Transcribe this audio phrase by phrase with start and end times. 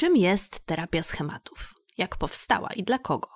[0.00, 1.74] Czym jest terapia schematów?
[1.98, 3.28] Jak powstała i dla kogo?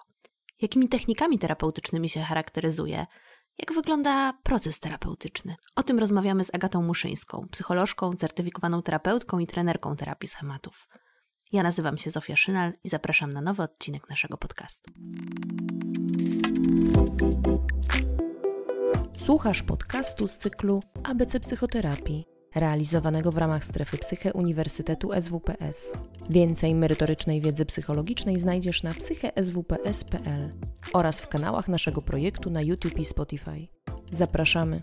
[0.63, 3.07] Jakimi technikami terapeutycznymi się charakteryzuje?
[3.59, 5.57] Jak wygląda proces terapeutyczny?
[5.77, 10.89] O tym rozmawiamy z Agatą Muszyńską, psycholożką, certyfikowaną terapeutką i trenerką terapii schematów.
[11.53, 14.93] Ja nazywam się Zofia Szynal i zapraszam na nowy odcinek naszego podcastu.
[19.25, 25.93] Słuchasz podcastu z cyklu ABC Psychoterapii, realizowanego w ramach strefy Psyche Uniwersytetu SWPS.
[26.31, 30.51] Więcej merytorycznej wiedzy psychologicznej znajdziesz na psycheswps.pl
[30.93, 33.69] oraz w kanałach naszego projektu na YouTube i Spotify.
[34.11, 34.81] Zapraszamy.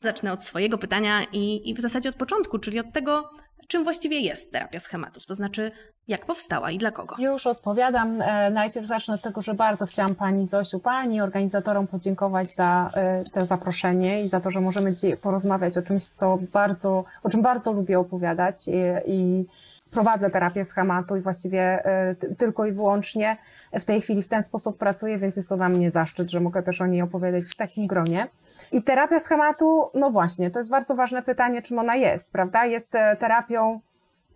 [0.00, 3.30] Zacznę od swojego pytania i, i w zasadzie od początku, czyli od tego,
[3.68, 5.70] czym właściwie jest terapia schematów, to znaczy
[6.08, 7.16] jak powstała i dla kogo?
[7.18, 8.22] Już odpowiadam.
[8.22, 13.24] E, najpierw zacznę od tego, że bardzo chciałam Pani Zosiu, Pani organizatorom podziękować za e,
[13.32, 17.42] to zaproszenie i za to, że możemy dzisiaj porozmawiać o czymś, co bardzo, o czym
[17.42, 18.72] bardzo lubię opowiadać i,
[19.06, 19.44] i
[19.90, 23.36] prowadzę terapię schematu i właściwie e, tylko i wyłącznie
[23.72, 26.62] w tej chwili w ten sposób pracuję, więc jest to dla mnie zaszczyt, że mogę
[26.62, 28.28] też o niej opowiadać w takim gronie.
[28.72, 32.64] I terapia schematu, no właśnie, to jest bardzo ważne pytanie, czym ona jest, prawda?
[32.64, 33.80] Jest e, terapią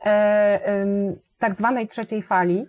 [0.05, 0.61] e,
[1.39, 2.67] tak zwanej trzeciej fali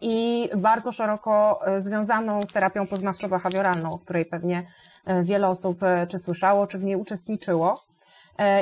[0.00, 4.66] i bardzo szeroko związaną z terapią poznawczo-behawioralną, o której pewnie
[5.22, 7.82] wiele osób czy słyszało, czy w niej uczestniczyło.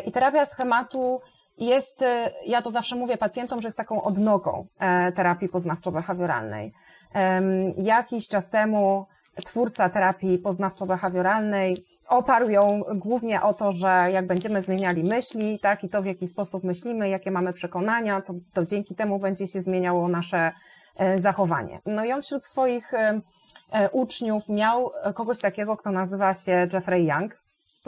[0.06, 1.20] I terapia schematu
[1.58, 2.04] jest,
[2.46, 4.66] ja to zawsze mówię pacjentom, że jest taką odnogą
[5.14, 6.70] terapii poznawczo-behawioralnej.
[7.76, 9.06] Jakiś czas temu
[9.44, 11.74] twórca terapii poznawczo-behawioralnej
[12.08, 16.26] oparł ją głównie o to, że jak będziemy zmieniali myśli, tak, i to w jaki
[16.26, 20.52] sposób myślimy, jakie mamy przekonania, to, to dzięki temu będzie się zmieniało nasze
[20.96, 21.80] e, zachowanie.
[21.86, 23.20] No i on wśród swoich e,
[23.72, 27.36] e, uczniów miał kogoś takiego, kto nazywa się Jeffrey Young.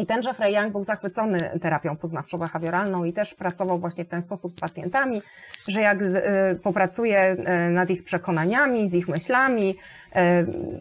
[0.01, 4.53] I ten Jeffrey Young był zachwycony terapią poznawczo-behawioralną i też pracował właśnie w ten sposób
[4.53, 5.23] z pacjentami,
[5.69, 6.15] że jak y,
[6.63, 7.37] popracuje
[7.69, 10.21] y, nad ich przekonaniami, z ich myślami y,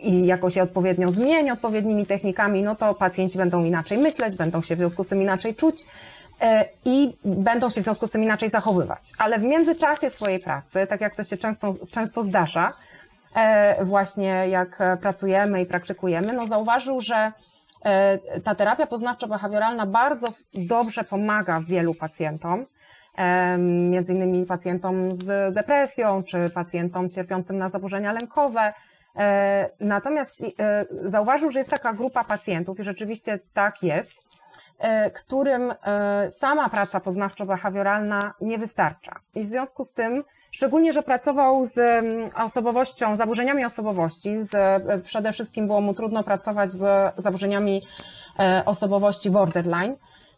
[0.02, 4.76] i jakoś je odpowiednio zmieni odpowiednimi technikami, no to pacjenci będą inaczej myśleć, będą się
[4.76, 5.76] w związku z tym inaczej czuć
[6.86, 9.12] i będą się w związku z tym inaczej zachowywać.
[9.18, 12.74] Ale w międzyczasie swojej pracy, tak jak to się często, często zdarza,
[13.82, 17.32] właśnie jak pracujemy i praktykujemy, no zauważył, że
[18.44, 22.66] ta terapia poznawczo-behawioralna bardzo dobrze pomaga wielu pacjentom,
[23.18, 28.74] e, między innymi pacjentom z depresją, czy pacjentom cierpiącym na zaburzenia lękowe.
[29.16, 30.46] E, natomiast
[31.04, 34.29] zauważył, że jest taka grupa pacjentów i rzeczywiście tak jest, E,
[35.14, 39.20] którym e, sama praca poznawczo-behawioralna nie wystarcza.
[39.36, 45.00] I w związku z tym, szczególnie, że pracował z mm, osobowością, zaburzeniami osobowości, z, e,
[45.06, 47.82] przede wszystkim było mu trudno pracować z zaburzeniami
[48.66, 49.96] osobowości borderline,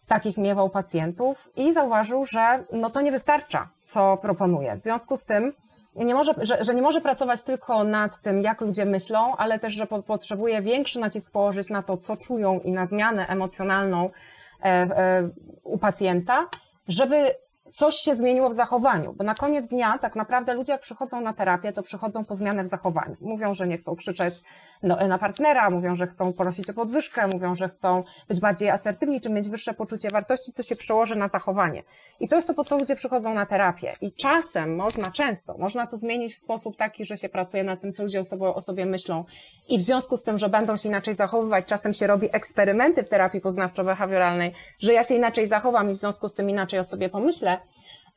[0.08, 4.76] takich miewał pacjentów i zauważył, że no to nie wystarcza, co proponuje.
[4.76, 5.54] W związku z tym,
[5.96, 9.74] nie może, że, że, nie może pracować tylko nad tym, jak ludzie myślą, ale też,
[9.74, 14.66] że po, potrzebuje większy nacisk położyć na to, co czują i na zmianę emocjonalną e,
[14.66, 15.30] e,
[15.64, 16.48] u pacjenta,
[16.88, 17.36] żeby
[17.72, 21.34] coś się zmieniło w zachowaniu, bo na koniec dnia tak naprawdę ludzie jak przychodzą na
[21.34, 23.16] terapię, to przychodzą po zmianę w zachowaniu.
[23.22, 24.44] Mówią, że nie chcą krzyczeć
[24.84, 29.30] na partnera, mówią, że chcą prosić o podwyżkę, mówią, że chcą być bardziej asertywni, czy
[29.30, 31.84] mieć wyższe poczucie wartości, co się przełoży na zachowanie.
[32.20, 33.96] I to jest to, po co ludzie przychodzą na terapię.
[34.02, 37.94] I czasem można, często, można to zmienić w sposób taki, że się pracuje nad tym,
[37.94, 39.26] co ludzie o sobie, o sobie myślą
[39.70, 43.10] i w związku z tym, że będą się inaczej zachowywać, czasem się robi eksperymenty w
[43.10, 47.10] terapii poznawczo-behawioralnej, że ja się inaczej zachowam i w związku z tym inaczej o sobie
[47.10, 47.58] pomyślę,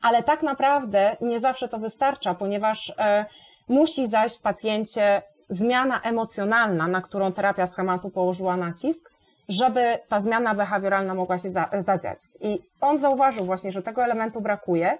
[0.01, 3.25] ale tak naprawdę nie zawsze to wystarcza, ponieważ e,
[3.67, 9.11] musi zajść w pacjencie zmiana emocjonalna, na którą terapia schematu położyła nacisk,
[9.49, 11.51] żeby ta zmiana behawioralna mogła się
[11.85, 12.19] zadziać.
[12.41, 14.97] I on zauważył właśnie, że tego elementu brakuje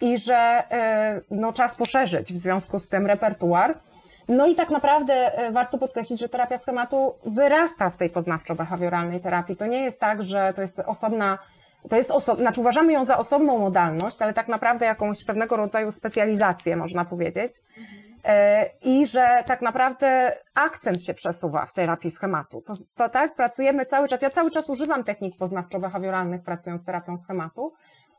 [0.00, 3.78] i że e, no, czas poszerzyć w związku z tym repertuar.
[4.28, 9.56] No i tak naprawdę e, warto podkreślić, że terapia schematu wyrasta z tej poznawczo-behawioralnej terapii.
[9.56, 11.38] To nie jest tak, że to jest osobna
[11.88, 15.90] to jest oso- znaczy uważamy ją za osobną modalność, ale tak naprawdę jakąś pewnego rodzaju
[15.90, 17.52] specjalizację, można powiedzieć.
[17.52, 18.13] E,
[18.82, 22.62] I że tak naprawdę akcent się przesuwa w terapii schematu.
[22.62, 24.22] To, to tak, pracujemy cały czas.
[24.22, 27.72] Ja cały czas używam technik poznawczo-behawioralnych, pracując terapią schematu.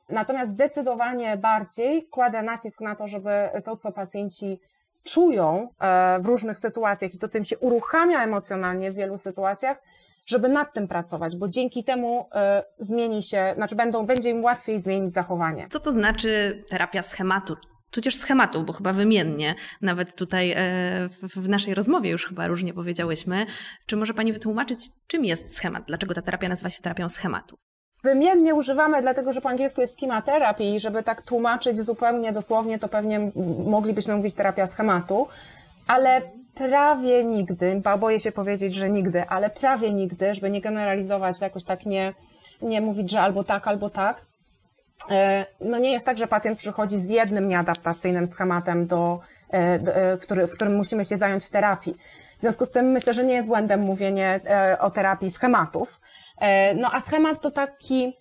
[0.10, 4.60] Natomiast zdecydowanie bardziej kładę nacisk na to, żeby to, co pacjenci
[5.04, 9.82] czują e, w różnych sytuacjach i to, co im się uruchamia emocjonalnie w wielu sytuacjach,
[10.28, 14.80] żeby nad tym pracować, bo dzięki temu y, zmieni się, znaczy będą, będzie im łatwiej
[14.80, 15.68] zmienić zachowanie.
[15.70, 17.56] Co to znaczy terapia schematu?
[17.96, 20.56] Tudzież schematów, bo chyba wymiennie, nawet tutaj e,
[21.24, 23.46] w naszej rozmowie już chyba różnie powiedziałyśmy.
[23.86, 25.84] Czy może Pani wytłumaczyć, czym jest schemat?
[25.88, 27.60] Dlaczego ta terapia nazywa się terapią schematów?
[28.04, 32.80] wymiennie używamy, dlatego że po angielsku jest schema therapy i żeby tak tłumaczyć zupełnie dosłownie,
[32.80, 33.32] to pewnie
[33.66, 35.28] moglibyśmy mówić terapia schematu,
[35.88, 36.22] ale
[36.56, 41.86] prawie nigdy, boję się powiedzieć, że nigdy, ale prawie nigdy, żeby nie generalizować, jakoś tak
[41.86, 42.14] nie,
[42.62, 44.22] nie mówić, że albo tak, albo tak.
[45.12, 49.20] E, no nie jest tak, że pacjent przychodzi z jednym nieadaptacyjnym schematem, do,
[49.50, 51.98] e, do, e, który, w którym musimy się zająć w terapii.
[52.38, 54.40] W związku z tym myślę, że nie jest błędem mówienie
[54.80, 56.00] o terapii schematów.
[56.76, 58.18] No a schemat to taki,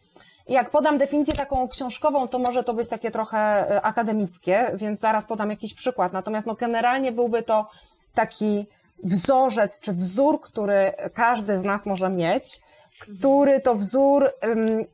[0.49, 5.51] jak podam definicję taką książkową, to może to być takie trochę akademickie, więc zaraz podam
[5.51, 6.13] jakiś przykład.
[6.13, 7.71] Natomiast no generalnie byłby to
[8.15, 8.67] taki
[9.05, 12.61] wzorzec czy wzór, który każdy z nas może mieć,
[13.05, 14.33] który to wzór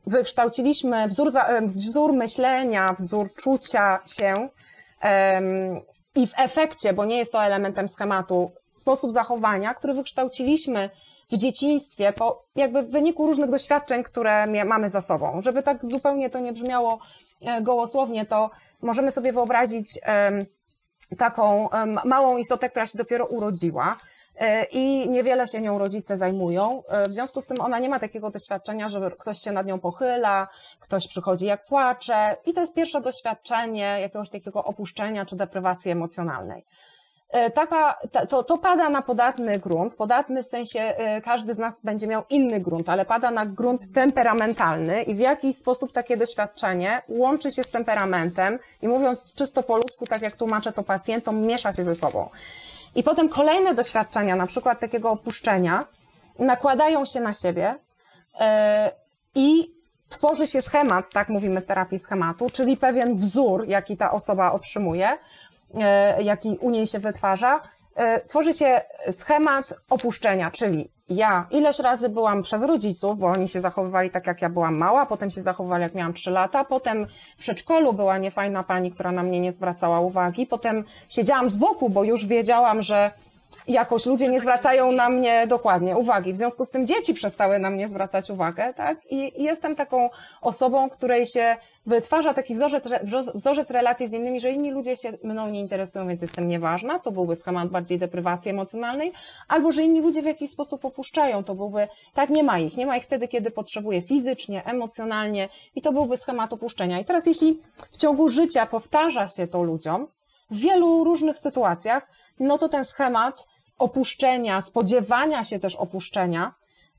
[0.07, 1.31] wykształciliśmy, wzór,
[1.65, 4.33] wzór myślenia, wzór czucia się
[6.15, 10.89] i w efekcie, bo nie jest to elementem schematu, sposób zachowania, który wykształciliśmy
[11.31, 15.41] w dzieciństwie, po jakby w wyniku różnych doświadczeń, które mamy za sobą.
[15.41, 16.99] Żeby tak zupełnie to nie brzmiało
[17.45, 18.49] e, gołosłownie, to
[18.81, 19.99] możemy sobie wyobrazić
[21.17, 21.69] taką
[22.05, 23.97] małą istotę, która się dopiero urodziła
[24.71, 26.83] i niewiele się nią rodzice zajmują.
[26.87, 29.79] E, w związku z tym ona nie ma takiego doświadczenia, że ktoś się nad nią
[29.79, 30.47] pochyla,
[30.79, 36.65] ktoś przychodzi jak płacze i to jest pierwsze doświadczenie jakiegoś takiego opuszczenia czy deprywacji emocjonalnej.
[37.31, 37.99] E, taka,
[38.29, 42.23] to, to pada na podatny grunt, podatny w sensie e, każdy z nas będzie miał
[42.29, 47.63] inny grunt, ale pada na grunt temperamentalny i w jakiś sposób takie doświadczenie łączy się
[47.63, 51.95] z temperamentem i mówiąc czysto po ludzku, tak jak tłumaczę to pacjentom, miesza się ze
[51.95, 52.29] sobą.
[52.95, 55.85] I potem kolejne doświadczenia, na przykład takiego opuszczenia,
[56.39, 57.75] nakładają się na siebie
[58.39, 58.91] e,
[59.35, 59.71] i
[60.09, 65.17] tworzy się schemat, tak mówimy w terapii schematu, czyli pewien wzór, jaki ta osoba otrzymuje,
[65.75, 67.61] E, jaki u niej się wytwarza,
[68.27, 74.09] tworzy się schemat opuszczenia, czyli ja ileś razy byłam przez rodziców, bo oni się zachowywali
[74.09, 77.07] tak, jak ja byłam mała, potem się zachowywali, jak miałam 3 lata, potem
[77.37, 81.89] w przedszkolu była niefajna pani, która na mnie nie zwracała uwagi, potem siedziałam z boku,
[81.89, 83.11] bo już wiedziałam, że
[83.67, 86.33] jakoś ludzie nie zwracają na mnie dokładnie uwagi.
[86.33, 88.97] W związku z tym dzieci przestały na mnie zwracać uwagę, tak?
[89.11, 90.09] I, jestem taką
[90.41, 91.55] osobą, której się
[91.85, 92.83] wytwarza taki wzorzec,
[93.33, 96.99] wzorzec relacji z innymi, że inni ludzie się mną nie interesują, więc jestem nieważna.
[96.99, 99.13] To byłby schemat bardziej deprywacji emocjonalnej.
[99.47, 101.43] Albo, że inni ludzie w jakiś sposób opuszczają.
[101.43, 102.77] To byłby, tak, nie ma ich.
[102.77, 106.99] Nie ma ich wtedy, kiedy potrzebuję fizycznie, emocjonalnie i to byłby schemat opuszczenia.
[106.99, 107.59] I teraz, jeśli
[107.91, 110.07] w ciągu życia powtarza się to ludziom,
[110.51, 112.07] w wielu różnych sytuacjach,
[112.41, 113.47] no to ten schemat
[113.77, 116.53] opuszczenia, spodziewania się też opuszczenia,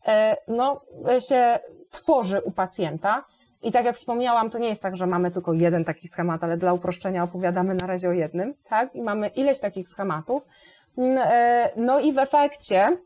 [0.07, 0.81] e, no,
[1.29, 1.59] się
[1.91, 3.25] tworzy u pacjenta.
[3.63, 6.57] I tak jak wspomniałam, to nie jest tak, że mamy tylko jeden taki schemat, ale
[6.57, 8.95] dla uproszczenia opowiadamy na razie o jednym, tak?
[8.95, 10.43] I mamy ileś takich schematów.
[10.99, 12.97] E, no i w efekcie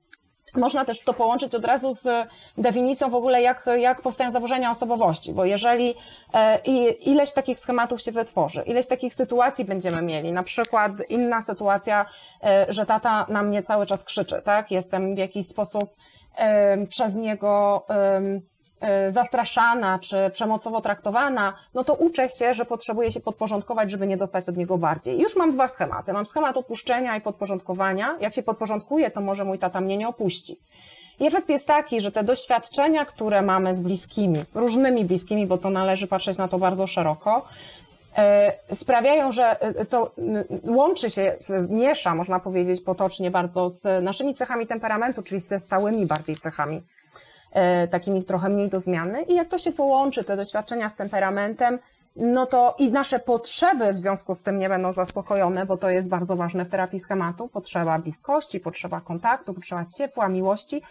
[0.57, 5.33] można też to połączyć od razu z definicją w ogóle, jak, jak powstają zaburzenia osobowości,
[5.33, 5.95] bo jeżeli
[6.35, 6.59] e,
[7.01, 12.07] ileś takich schematów się wytworzy, ileś takich sytuacji będziemy mieli, na przykład inna sytuacja,
[12.45, 14.71] e, że tata na mnie cały czas krzyczy, tak?
[14.71, 15.97] Jestem w jakiś sposób
[16.89, 17.87] przez niego
[19.09, 24.49] zastraszana czy przemocowo traktowana, no to uczę się, że potrzebuję się podporządkować, żeby nie dostać
[24.49, 25.21] od niego bardziej.
[25.21, 26.13] już mam dwa schematy.
[26.13, 28.17] Mam schemat opuszczenia i podporządkowania.
[28.21, 30.57] Jak się podporządkuję, to może mój tata mnie nie opuści.
[31.21, 35.71] I efekt jest taki, że te doświadczenia, które mamy z bliskimi, różnymi bliskimi, bo to
[35.71, 37.47] należy patrzeć na to bardzo szeroko,
[38.17, 40.13] e, sprawiają, że e, to
[40.63, 41.37] łączy się,
[41.69, 46.81] miesza, można powiedzieć potocznie bardzo, z naszymi cechami temperamentu, czyli ze stałymi bardziej cechami
[47.91, 49.23] takimi trochę mniej do zmiany.
[49.23, 51.79] I jak to się połączy, te doświadczenia z temperamentem,
[52.17, 56.09] no to i nasze potrzeby w związku z tym nie będą zaspokojone, bo to jest
[56.09, 57.49] bardzo ważne w terapii schematu.
[57.49, 60.83] Potrzeba bliskości, potrzeba kontaktu, potrzeba ciepła, miłości.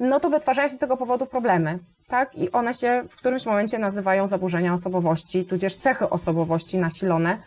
[0.00, 1.78] No to wytwarzają się z tego powodu problemy,
[2.08, 2.34] tak?
[2.34, 7.38] I one się w którymś momencie nazywają zaburzenia osobowości, tudzież cechy osobowości nasilone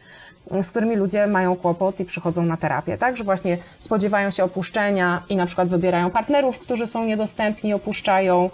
[0.62, 3.18] z którymi ludzie mają kłopot i przychodzą na terapię, tak?
[3.18, 8.50] Że właśnie spodziewają się opuszczenia i na przykład wybierają partnerów, którzy są niedostępni, opuszczają,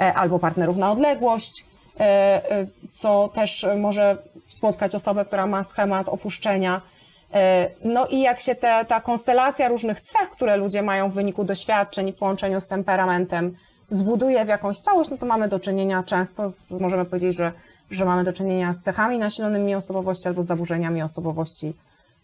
[0.00, 1.64] e, albo partnerów na odległość,
[2.00, 4.16] e, e, co też może
[4.48, 6.80] spotkać osobę, która ma schemat opuszczenia.
[7.84, 8.54] No i jak się
[8.88, 13.56] ta konstelacja różnych cech, które ludzie mają w wyniku doświadczeń i połączeniu z temperamentem,
[13.90, 17.52] zbuduje w jakąś całość, no to mamy do czynienia często z, możemy powiedzieć, że
[17.90, 21.74] że mamy do czynienia z cechami nasilonymi osobowości albo z zaburzeniami osobowości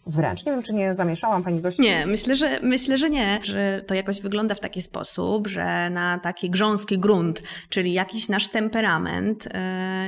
[0.07, 0.45] wręcz.
[0.45, 1.81] Nie wiem, czy nie zamieszałam Pani Zosiu.
[1.81, 6.19] Nie, myślę, że myślę, że nie, że to jakoś wygląda w taki sposób, że na
[6.19, 9.51] taki grząski grunt, czyli jakiś nasz temperament yy,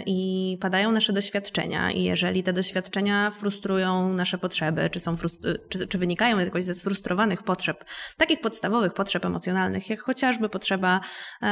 [0.05, 5.15] i padają nasze doświadczenia i jeżeli te doświadczenia frustrują nasze potrzeby, czy, są
[5.69, 7.85] czy, czy wynikają jakoś ze sfrustrowanych potrzeb,
[8.17, 10.99] takich podstawowych potrzeb emocjonalnych, jak chociażby potrzeba
[11.41, 11.47] yy,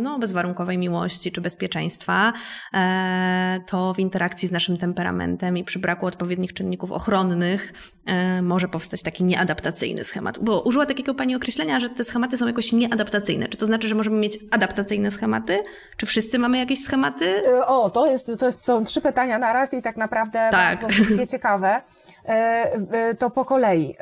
[0.00, 2.32] no, bezwarunkowej miłości czy bezpieczeństwa,
[2.72, 2.80] yy,
[3.66, 7.71] to w interakcji z naszym temperamentem i przy braku odpowiednich czynników ochronnych
[8.06, 10.38] E, może powstać taki nieadaptacyjny schemat.
[10.38, 13.48] Bo użyła takiego pani określenia, że te schematy są jakoś nieadaptacyjne.
[13.48, 15.62] Czy to znaczy, że możemy mieć adaptacyjne schematy?
[15.96, 17.42] Czy wszyscy mamy jakieś schematy?
[17.46, 20.80] E, o, to, jest, to jest, są trzy pytania na raz i tak naprawdę tak.
[20.82, 21.82] bardzo ciekawe.
[22.24, 23.96] E, to po kolei.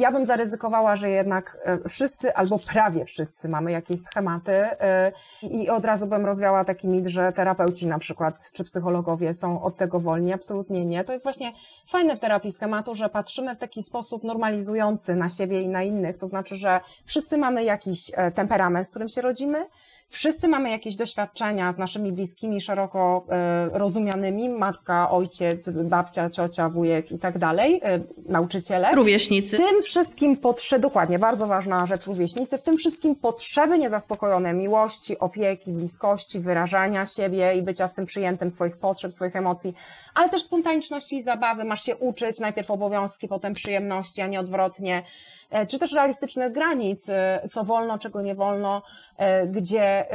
[0.00, 5.68] Ja bym zaryzykowała, że jednak e, wszyscy albo prawie wszyscy mamy jakieś schematy e, i
[5.68, 10.00] od razu bym rozwiała taki mit, że terapeuci na przykład czy psychologowie są od tego
[10.00, 10.32] wolni.
[10.32, 11.04] Absolutnie nie.
[11.04, 11.52] To jest właśnie
[11.86, 16.18] fajne w terapii schematu, że patrzymy w taki sposób normalizujący na siebie i na innych.
[16.18, 19.66] To znaczy, że wszyscy mamy jakiś e, temperament, z którym się rodzimy
[20.10, 23.26] Wszyscy mamy jakieś doświadczenia z naszymi bliskimi, szeroko
[23.74, 27.80] y, rozumianymi, matka, ojciec, babcia, ciocia, wujek i tak dalej,
[28.28, 28.94] y, nauczyciele.
[28.94, 29.56] Rówieśnicy.
[29.56, 35.18] W tym wszystkim potrzeby, dokładnie, bardzo ważna rzecz, rówieśnicy, w tym wszystkim potrzeby niezaspokojone miłości,
[35.18, 39.74] opieki, bliskości, wyrażania siebie i bycia z tym przyjętym swoich potrzeb, swoich emocji,
[40.14, 41.64] ale też spontaniczności i zabawy.
[41.64, 45.02] Masz się uczyć, najpierw obowiązki, potem przyjemności, a nie odwrotnie.
[45.50, 48.82] E, czy też realistycznych granic, e, co wolno, czego nie wolno,
[49.16, 50.06] e, gdzie,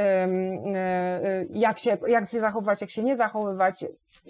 [1.50, 3.84] jak się, jak się zachowywać, jak się nie zachowywać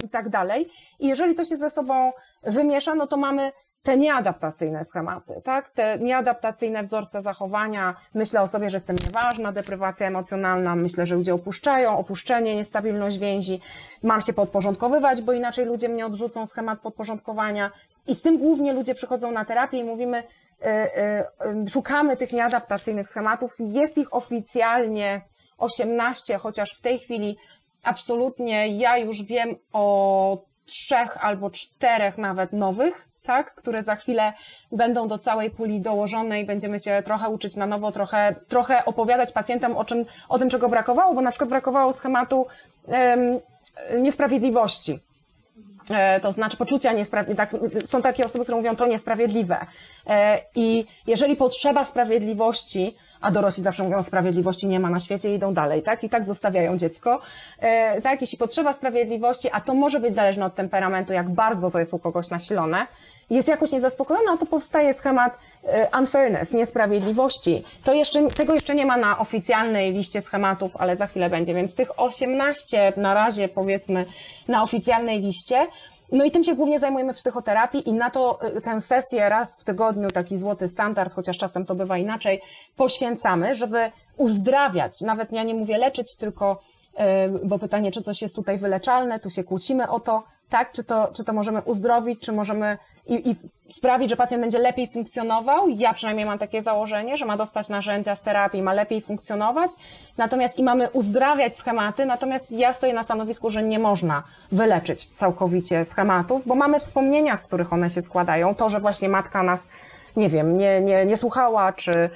[0.05, 0.71] i tak dalej.
[1.01, 5.71] I jeżeli to się ze sobą wymiesza, no to mamy te nieadaptacyjne schematy, tak?
[5.71, 7.95] Te nieadaptacyjne wzorce zachowania.
[8.15, 13.61] Myślę o sobie, że jestem nieważna, deprywacja emocjonalna, myślę, że ludzie opuszczają, opuszczenie, niestabilność więzi.
[14.03, 17.71] Mam się podporządkowywać, bo inaczej ludzie mnie odrzucą schemat podporządkowania.
[18.07, 20.23] I z tym głównie ludzie przychodzą na terapię i mówimy,
[21.69, 23.55] szukamy tych nieadaptacyjnych schematów.
[23.59, 25.21] Jest ich oficjalnie
[25.59, 27.37] 18, chociaż w tej chwili
[27.83, 34.33] absolutnie ja już wiem o trzech albo czterech nawet nowych, tak, które za chwilę
[34.73, 39.33] będą do całej puli dołożone i będziemy się trochę uczyć na nowo, trochę, trochę opowiadać
[39.33, 42.47] pacjentom o, czym, o tym, czego brakowało, bo na przykład brakowało schematu
[42.87, 43.41] um,
[44.03, 44.99] niesprawiedliwości
[46.23, 47.47] to znaczy poczucia niesprawiedliwe.
[47.47, 49.67] Tak, są takie osoby, które mówią, to niesprawiedliwe.
[50.07, 55.55] E, I jeżeli potrzeba sprawiedliwości, a dorośli zawsze mówią, sprawiedliwości nie ma na świecie idą
[55.55, 56.05] dalej, tak?
[56.05, 57.21] I tak zostawiają dziecko.
[57.59, 61.79] E, tak, jeśli potrzeba sprawiedliwości, a to może być zależne od temperamentu, jak bardzo to
[61.79, 62.87] jest u kogoś nasilone,
[63.31, 65.39] jest jakoś niezaspokojona, to powstaje schemat
[65.99, 67.65] unfairness, niesprawiedliwości.
[67.85, 71.75] To jeszcze, tego jeszcze nie ma na oficjalnej liście schematów, ale za chwilę będzie, więc
[71.75, 74.07] tych 18 na razie powiedzmy
[74.49, 75.67] na oficjalnej liście,
[76.13, 79.61] no i tym się głównie zajmujemy w psychoterapii i na to y, tę sesję raz
[79.61, 82.41] w tygodniu, taki złoty standard, chociaż czasem to bywa inaczej,
[82.77, 86.61] poświęcamy, żeby uzdrawiać, nawet ja nie mówię leczyć, tylko,
[86.95, 90.85] y, bo pytanie, czy coś jest tutaj wyleczalne, tu się kłócimy o to, tak, czy
[90.85, 93.37] to, czy to możemy uzdrowić, czy możemy i, i
[93.73, 95.69] sprawić, że pacjent będzie lepiej funkcjonował.
[95.69, 99.71] Ja przynajmniej mam takie założenie, że ma dostać narzędzia z terapii, ma lepiej funkcjonować.
[100.17, 104.23] Natomiast i mamy uzdrawiać schematy, natomiast ja stoję na stanowisku, że nie można
[104.53, 108.55] wyleczyć całkowicie schematów, bo mamy wspomnienia, z których one się składają.
[108.55, 109.69] To, że właśnie matka nas
[110.17, 112.11] nie wiem, nie, nie, nie słuchała, czy,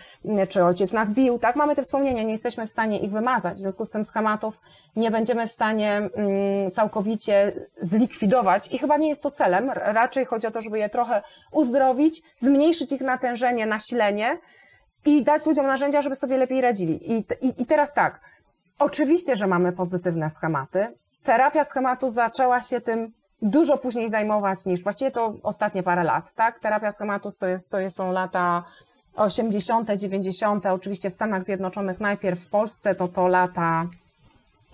[0.48, 1.56] czy ojciec nas bił, tak?
[1.56, 3.58] Mamy te wspomnienia, nie jesteśmy w stanie ich wymazać.
[3.58, 4.60] W związku z tym schematów
[4.96, 9.70] nie będziemy w stanie mm, całkowicie zlikwidować i chyba nie jest to celem.
[9.74, 14.38] Raczej chodzi o to, żeby je trochę uzdrowić, zmniejszyć ich natężenie, nasilenie
[15.04, 17.12] i dać ludziom narzędzia, żeby sobie lepiej radzili.
[17.12, 18.20] I, i, i teraz tak,
[18.78, 20.86] oczywiście, że mamy pozytywne schematy.
[21.22, 26.60] Terapia schematu zaczęła się tym dużo później zajmować niż, właściwie to ostatnie parę lat, tak?
[26.60, 28.64] Terapia schematus to, jest, to są lata
[29.16, 33.86] 80., 90., oczywiście w Stanach Zjednoczonych najpierw, w Polsce to to lata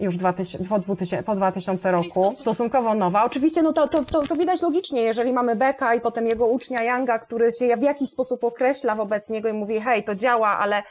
[0.01, 3.25] już 2000, po, 2000, po 2000 roku, stosunkowo nowa.
[3.25, 6.83] Oczywiście no to, to, to, to widać logicznie, jeżeli mamy Beka i potem jego ucznia
[6.83, 10.83] Younga, który się w jakiś sposób określa wobec niego i mówi, hej, to działa, ale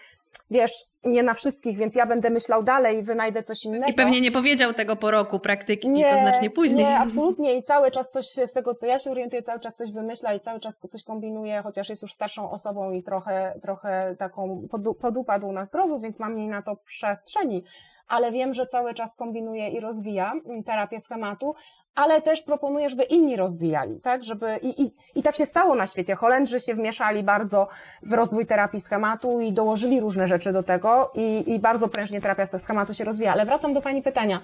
[0.51, 0.71] wiesz,
[1.03, 3.85] nie na wszystkich, więc ja będę myślał dalej i wynajdę coś innego.
[3.87, 6.85] I pewnie nie powiedział tego po roku praktyki, nie, tylko znacznie później.
[6.85, 9.91] Nie, absolutnie i cały czas coś z tego, co ja się orientuję, cały czas coś
[9.91, 14.67] wymyśla i cały czas coś kombinuje, chociaż jest już starszą osobą i trochę, trochę taką
[15.01, 17.63] podupadł na zdrowiu, więc mam mniej na to przestrzeni
[18.07, 20.33] ale wiem, że cały czas kombinuje i rozwija
[20.65, 21.55] terapię schematu,
[21.95, 25.87] ale też proponuję, żeby inni rozwijali, tak, żeby i, i, i tak się stało na
[25.87, 26.15] świecie.
[26.15, 27.67] Holendrzy się wmieszali bardzo
[28.03, 32.45] w rozwój terapii schematu i dołożyli różne rzeczy do tego i, i bardzo prężnie terapia
[32.45, 33.33] schematu się rozwija.
[33.33, 34.41] Ale wracam do Pani pytania.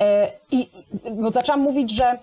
[0.00, 0.70] E, I,
[1.12, 2.18] bo zaczęłam mówić, że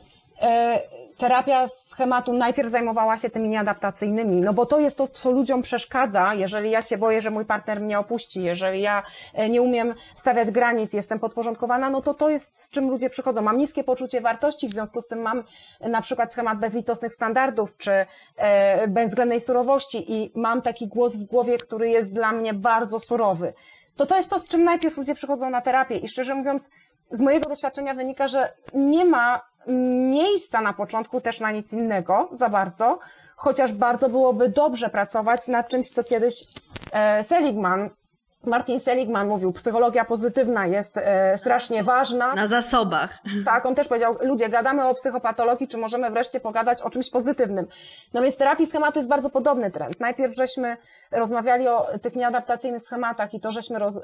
[1.17, 6.33] terapia schematu najpierw zajmowała się tymi nieadaptacyjnymi, no bo to jest to, co ludziom przeszkadza,
[6.33, 10.51] jeżeli ja się boję, że mój partner mnie opuści, jeżeli ja e, nie umiem stawiać
[10.51, 13.41] granic, jestem podporządkowana, no to to jest z czym ludzie przychodzą.
[13.41, 15.43] Mam niskie poczucie wartości, w związku z tym mam
[15.79, 18.05] na przykład schemat bezlitosnych standardów, czy
[18.37, 23.53] e, bezwzględnej surowości i mam taki głos w głowie, który jest dla mnie bardzo surowy.
[23.95, 26.69] To to jest to, z czym najpierw ludzie przychodzą na terapię i szczerze mówiąc,
[27.11, 29.50] z mojego doświadczenia wynika, że nie ma
[30.11, 32.99] miejsca na początku też na nic innego za bardzo,
[33.35, 36.45] chociaż bardzo byłoby dobrze pracować nad czymś, co kiedyś
[36.91, 37.89] e, Seligman
[38.43, 42.35] Martin Seligman mówił, psychologia pozytywna jest e, strasznie ważna.
[42.35, 43.17] Na zasobach.
[43.45, 47.67] Tak, on też powiedział, ludzie, gadamy o psychopatologii, czy możemy wreszcie pogadać o czymś pozytywnym.
[48.13, 49.99] No więc terapii schematu jest bardzo podobny trend.
[49.99, 50.77] Najpierw żeśmy
[51.11, 54.01] rozmawiali o tych nieadaptacyjnych schematach i to żeśmy roz, e,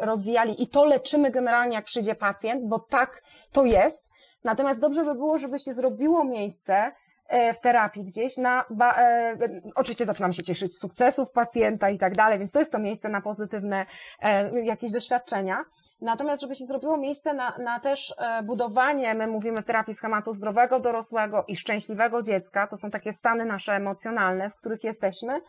[0.00, 4.09] e rozwijali i to leczymy generalnie jak przyjdzie pacjent, bo tak to jest.
[4.44, 6.92] Natomiast dobrze by było, żeby się zrobiło miejsce
[7.28, 9.36] e, w terapii gdzieś na, ba, e,
[9.74, 13.20] oczywiście zaczynam się cieszyć sukcesów pacjenta i tak dalej, więc to jest to miejsce na
[13.20, 13.86] pozytywne
[14.22, 15.64] e, jakieś doświadczenia.
[16.00, 20.32] Natomiast, żeby się zrobiło miejsce na, na też e, budowanie, my mówimy w terapii schematu
[20.32, 25.40] zdrowego dorosłego i szczęśliwego dziecka, to są takie stany nasze emocjonalne, w których jesteśmy,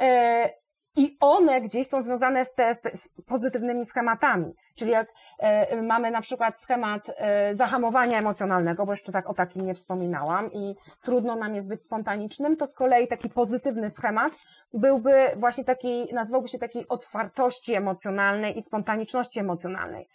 [0.00, 0.61] e,
[0.96, 4.54] i one gdzieś są związane z, te, z pozytywnymi schematami.
[4.74, 5.08] Czyli jak
[5.38, 10.52] e, mamy na przykład schemat e, zahamowania emocjonalnego, bo jeszcze tak o takim nie wspominałam
[10.52, 14.32] i trudno nam jest być spontanicznym, to z kolei taki pozytywny schemat
[14.74, 20.08] byłby właśnie taki, nazwałby się takiej otwartości emocjonalnej i spontaniczności emocjonalnej.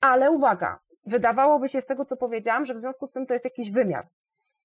[0.00, 3.44] Ale uwaga, wydawałoby się z tego, co powiedziałam, że w związku z tym to jest
[3.44, 4.08] jakiś wymiar.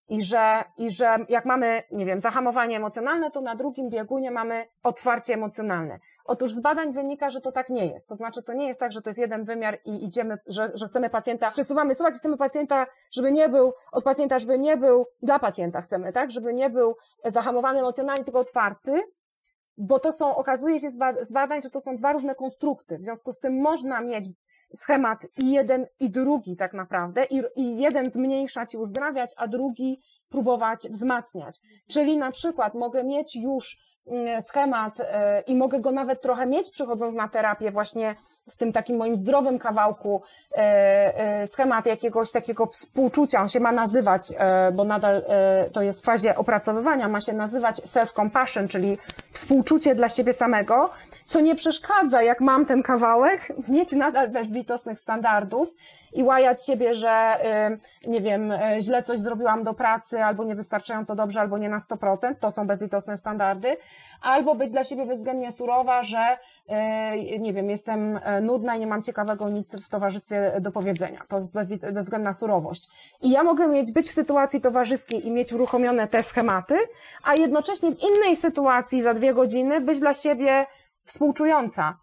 [0.10, 4.66] I że, I że jak mamy, nie wiem, zahamowanie emocjonalne, to na drugim biegunie mamy
[4.84, 6.00] otwarcie emocjonalne.
[6.26, 8.08] Otóż z badań wynika, że to tak nie jest.
[8.08, 10.88] To znaczy, to nie jest tak, że to jest jeden wymiar i idziemy, że, że
[10.88, 15.40] chcemy pacjenta, przesuwamy suwak, chcemy pacjenta, żeby nie był, od pacjenta, żeby nie był, dla
[15.40, 16.96] pacjenta chcemy, tak, żeby nie był
[17.26, 19.04] zahamowany emocjonalnie, tylko otwarty,
[19.78, 20.90] bo to są, okazuje się
[21.22, 22.98] z badań, że to są dwa różne konstrukty.
[22.98, 24.30] W związku z tym można mieć
[24.76, 30.02] schemat i jeden i drugi tak naprawdę i, i jeden zmniejszać i uzdrawiać, a drugi
[30.32, 31.60] próbować wzmacniać.
[31.88, 33.78] Czyli na przykład mogę mieć już
[34.48, 38.16] schemat e, i mogę go nawet trochę mieć przychodząc na terapię właśnie
[38.50, 40.58] w tym takim moim zdrowym kawałku e,
[41.18, 44.34] e, schemat jakiegoś takiego współczucia, on się ma nazywać,
[44.74, 45.24] bo nadal
[45.72, 48.98] to jest w fazie opracowywania, ma się nazywać self-compassion, czyli
[49.32, 50.90] współczucie dla siebie samego,
[51.26, 55.70] co nie przeszkadza, jak mam ten kawałek, mieć nadal bezlitosnych standardów
[56.14, 57.38] i łajać siebie, że
[58.08, 62.52] nie wiem, źle coś zrobiłam do pracy, albo niewystarczająco dobrze, albo nie na 100%, to
[62.52, 63.78] są bezlitosne standardy,
[64.22, 66.38] albo być dla siebie bezwzględnie surowa, że
[67.40, 71.20] nie wiem, jestem nudna i nie mam ciekawego nic w towarzystwie do powiedzenia.
[71.28, 71.54] To jest
[71.94, 72.90] bezwzględna surowość.
[73.22, 76.76] I ja mogę mieć, być w sytuacji towarzyskiej i mieć uruchomione te schematy,
[77.24, 80.66] a jednocześnie w innej sytuacji za dwie godziny być dla siebie
[81.06, 81.98] współczująca.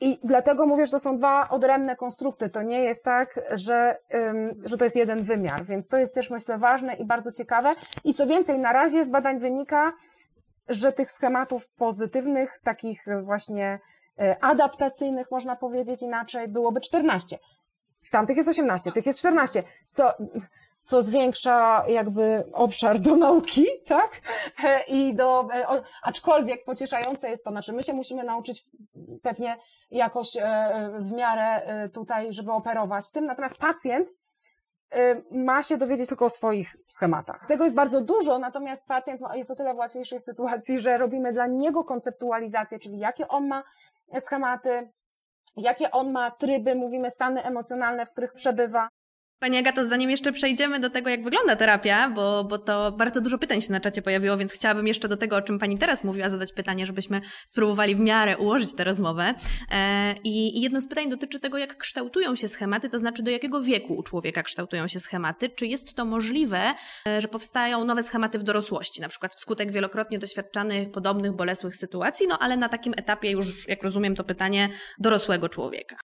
[0.00, 2.50] I dlatego mówię, że to są dwa odrębne konstrukty.
[2.50, 3.98] To nie jest tak, że,
[4.64, 7.74] że to jest jeden wymiar, więc to jest też myślę ważne i bardzo ciekawe.
[8.04, 9.92] I co więcej, na razie z badań wynika,
[10.68, 13.78] że tych schematów pozytywnych, takich właśnie
[14.18, 17.38] e, adaptacyjnych, można powiedzieć inaczej, byłoby 14.
[18.10, 19.62] Tamtych jest 18, tych jest 14.
[19.88, 20.12] Co,
[20.80, 24.10] co zwiększa jakby obszar do nauki, tak?
[24.88, 25.48] I do,
[26.02, 28.64] aczkolwiek pocieszające jest to, znaczy my się musimy nauczyć
[29.22, 29.56] pewnie
[29.90, 34.08] jakoś e, w miarę e, tutaj, żeby operować tym, natomiast pacjent
[34.90, 37.46] e, ma się dowiedzieć tylko o swoich schematach.
[37.46, 41.46] Tego jest bardzo dużo, natomiast pacjent jest o tyle w łatwiejszej sytuacji, że robimy dla
[41.46, 43.62] niego konceptualizację, czyli jakie on ma
[44.20, 44.90] schematy,
[45.56, 48.88] jakie on ma tryby, mówimy stany emocjonalne, w których przebywa,
[49.40, 53.38] Pani Agato, zanim jeszcze przejdziemy do tego, jak wygląda terapia, bo, bo to bardzo dużo
[53.38, 56.28] pytań się na czacie pojawiło, więc chciałabym jeszcze do tego, o czym Pani teraz mówiła,
[56.28, 59.34] zadać pytanie, żebyśmy spróbowali w miarę ułożyć tę rozmowę.
[59.70, 63.62] E, I jedno z pytań dotyczy tego, jak kształtują się schematy, to znaczy do jakiego
[63.62, 65.48] wieku u człowieka kształtują się schematy.
[65.48, 66.74] Czy jest to możliwe,
[67.06, 72.26] e, że powstają nowe schematy w dorosłości, na przykład wskutek wielokrotnie doświadczanych podobnych, bolesłych sytuacji,
[72.26, 76.09] no ale na takim etapie już, jak rozumiem to pytanie, dorosłego człowieka?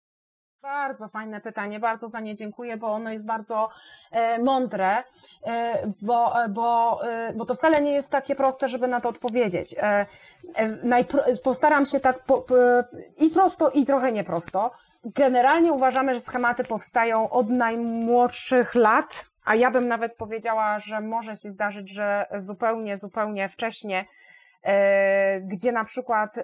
[0.66, 3.70] Bardzo fajne pytanie, bardzo za nie dziękuję, bo ono jest bardzo
[4.12, 5.04] e, mądre,
[5.44, 7.00] e, bo, e, bo,
[7.36, 9.76] bo to wcale nie jest takie proste, żeby na to odpowiedzieć.
[11.44, 12.18] Postaram się tak
[13.18, 14.72] i prosto, i trochę nieprosto.
[15.04, 21.36] Generalnie uważamy, że schematy powstają od najmłodszych lat, a ja bym nawet powiedziała, że może
[21.36, 24.06] się zdarzyć, że zupełnie, zupełnie wcześnie,
[25.42, 26.38] gdzie na przykład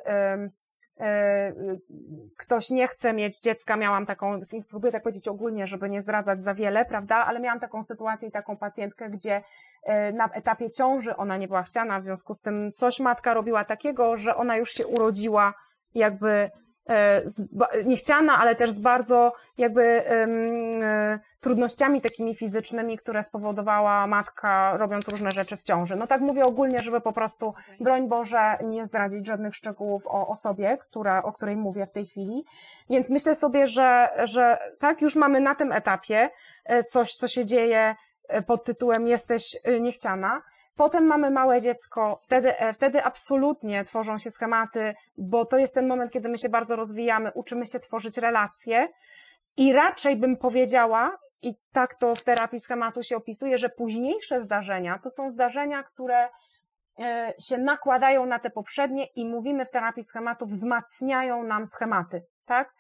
[2.38, 6.54] ktoś nie chce mieć dziecka, miałam taką, próbuję tak powiedzieć ogólnie, żeby nie zdradzać za
[6.54, 9.44] wiele, prawda, ale miałam taką sytuację i taką pacjentkę, gdzie
[10.14, 14.18] na etapie ciąży ona nie była chciana, w związku z tym coś matka robiła takiego,
[14.18, 15.54] że ona już się urodziła
[15.96, 16.71] jakby E,
[17.86, 25.32] niechciana, ale też z bardzo jakby um, trudnościami takimi fizycznymi, które spowodowała matka, robiąc różne
[25.32, 25.96] rzeczy w ciąży.
[25.96, 30.78] No tak mówię ogólnie, żeby po prostu, broń Boże, nie zdradzić żadnych szczegółów o osobie,
[30.78, 32.46] która, o której mówię w tej chwili.
[32.90, 36.30] Więc myślę sobie, że, że tak, już mamy na tym etapie
[36.66, 37.96] e, coś, co się dzieje
[38.48, 40.42] pod tytułem jesteś niechciana.
[40.82, 45.88] Potem mamy małe dziecko, wtedy, e, wtedy absolutnie tworzą się schematy, bo to jest ten
[45.88, 48.88] moment, kiedy my się bardzo rozwijamy, uczymy się tworzyć relacje
[49.58, 55.00] i raczej bym powiedziała, i tak to w terapii schematu się opisuje, że późniejsze zdarzenia
[55.04, 56.30] to są zdarzenia, które
[57.00, 62.74] e, się nakładają na te poprzednie i mówimy w terapii schematu, wzmacniają nam schematy, tak?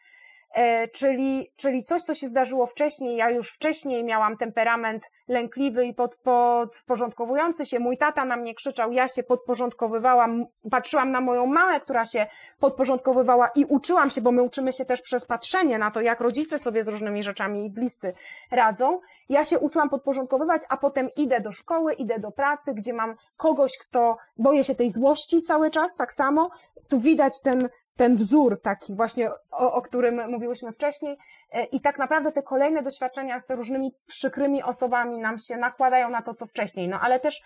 [0.53, 3.17] E, czyli, czyli coś, co się zdarzyło wcześniej.
[3.17, 7.79] Ja już wcześniej miałam temperament lękliwy i pod, podporządkowujący się.
[7.79, 12.25] Mój tata na mnie krzyczał, ja się podporządkowywałam, patrzyłam na moją mamę, która się
[12.59, 16.59] podporządkowywała i uczyłam się, bo my uczymy się też przez patrzenie na to, jak rodzice
[16.59, 18.13] sobie z różnymi rzeczami i bliscy
[18.51, 18.99] radzą.
[19.29, 23.77] Ja się uczyłam podporządkowywać, a potem idę do szkoły, idę do pracy, gdzie mam kogoś,
[23.77, 26.49] kto boję się tej złości cały czas, tak samo.
[26.87, 31.17] Tu widać ten ten wzór taki właśnie, o, o którym mówiłyśmy wcześniej.
[31.51, 36.21] E, I tak naprawdę te kolejne doświadczenia z różnymi przykrymi osobami nam się nakładają na
[36.21, 36.87] to, co wcześniej.
[36.87, 37.41] No ale też,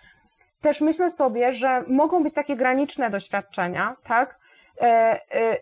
[0.60, 4.38] też myślę sobie, że mogą być takie graniczne doświadczenia, tak?
[4.80, 5.56] E, e,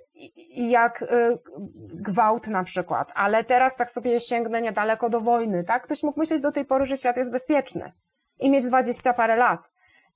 [0.56, 1.04] jak
[1.94, 5.82] gwałt na przykład, ale teraz tak sobie sięgnę niedaleko do wojny, tak?
[5.82, 7.92] Ktoś mógł myśleć do tej pory, że świat jest bezpieczny
[8.40, 9.70] i mieć dwadzieścia parę lat.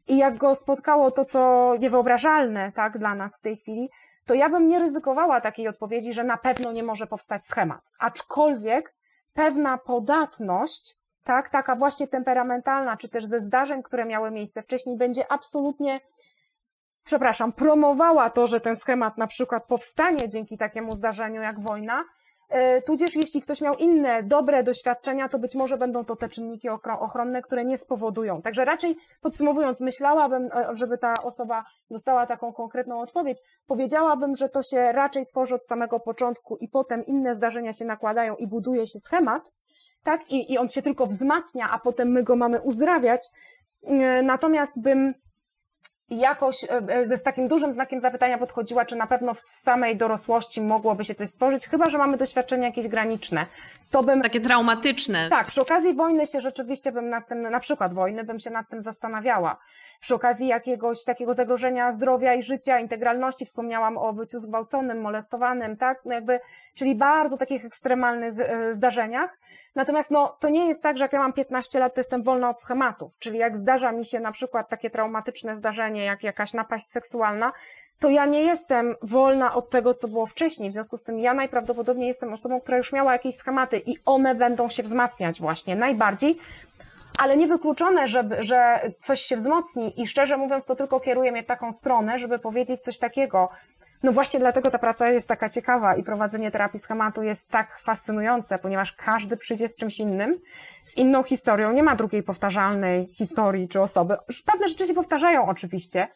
[0.08, 3.90] I jak go spotkało to, co niewyobrażalne, tak, dla nas w tej chwili,
[4.28, 7.80] to ja bym nie ryzykowała takiej odpowiedzi, że na pewno nie może powstać schemat.
[8.00, 8.94] Aczkolwiek
[9.34, 15.32] pewna podatność, tak, taka właśnie temperamentalna, czy też ze zdarzeń, które miały miejsce wcześniej, będzie
[15.32, 16.00] absolutnie,
[17.04, 22.04] przepraszam, promowała to, że ten schemat na przykład powstanie dzięki takiemu zdarzeniu jak wojna,
[22.86, 26.68] tudzież jeśli ktoś miał inne dobre doświadczenia, to być może będą to te czynniki
[27.00, 28.42] ochronne, które nie spowodują.
[28.42, 34.62] Także raczej podsumowując, myślałabym, e, żeby ta osoba dostała taką konkretną odpowiedź, powiedziałabym, że to
[34.62, 39.00] się raczej tworzy od samego początku i potem inne zdarzenia się nakładają i buduje się
[39.00, 39.50] schemat,
[40.02, 40.30] tak?
[40.30, 43.28] I, i on się tylko wzmacnia, a potem my go mamy uzdrawiać.
[43.82, 45.14] E, natomiast bym
[46.10, 49.96] jakoś e, e, ze z takim dużym znakiem zapytania podchodziła, czy na pewno w samej
[49.96, 53.46] dorosłości mogłoby się coś stworzyć, chyba że mamy doświadczenia jakieś graniczne.
[53.90, 54.22] To bym...
[54.22, 55.28] Takie traumatyczne.
[55.28, 58.68] Tak, przy okazji wojny się rzeczywiście bym nad tym, na przykład wojny, bym się nad
[58.68, 59.56] tym zastanawiała.
[60.00, 66.00] Przy okazji jakiegoś takiego zagrożenia zdrowia i życia, integralności, wspomniałam o byciu zgwałconym, molestowanym, tak,
[66.04, 66.40] no jakby,
[66.74, 69.38] czyli bardzo takich ekstremalnych e, zdarzeniach.
[69.74, 72.50] Natomiast no, to nie jest tak, że jak ja mam 15 lat, to jestem wolna
[72.50, 73.12] od schematów.
[73.18, 77.52] Czyli jak zdarza mi się na przykład takie traumatyczne zdarzenie, jak jakaś napaść seksualna,
[78.00, 80.70] to ja nie jestem wolna od tego, co było wcześniej.
[80.70, 84.34] W związku z tym ja najprawdopodobniej jestem osobą, która już miała jakieś schematy i one
[84.34, 86.38] będą się wzmacniać właśnie najbardziej,
[87.18, 91.46] ale niewykluczone, że, że coś się wzmocni i szczerze mówiąc, to tylko kieruje mnie w
[91.46, 93.48] taką stronę, żeby powiedzieć coś takiego,
[94.02, 98.58] no właśnie dlatego ta praca jest taka ciekawa i prowadzenie terapii schematu jest tak fascynujące,
[98.58, 100.40] ponieważ każdy przyjdzie z czymś innym,
[100.86, 101.72] z inną historią.
[101.72, 104.16] Nie ma drugiej powtarzalnej historii czy osoby.
[104.46, 106.08] Pewne rzeczy się powtarzają oczywiście,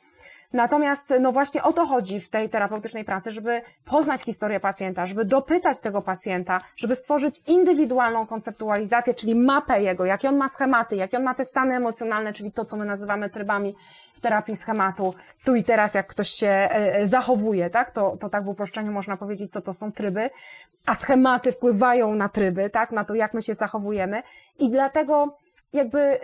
[0.52, 5.24] Natomiast no właśnie o to chodzi w tej terapeutycznej pracy, żeby poznać historię pacjenta, żeby
[5.24, 11.16] dopytać tego pacjenta, żeby stworzyć indywidualną konceptualizację, czyli mapę jego, jakie on ma schematy, jakie
[11.16, 13.74] on ma te stany emocjonalne, czyli to, co my nazywamy trybami
[14.14, 15.14] w terapii schematu.
[15.44, 18.92] Tu i teraz, jak ktoś się e, e, zachowuje, tak, to, to tak w uproszczeniu
[18.92, 20.30] można powiedzieć, co to są tryby,
[20.86, 24.22] a schematy wpływają na tryby, tak, na to, jak my się zachowujemy.
[24.58, 25.34] I dlatego
[25.72, 26.20] jakby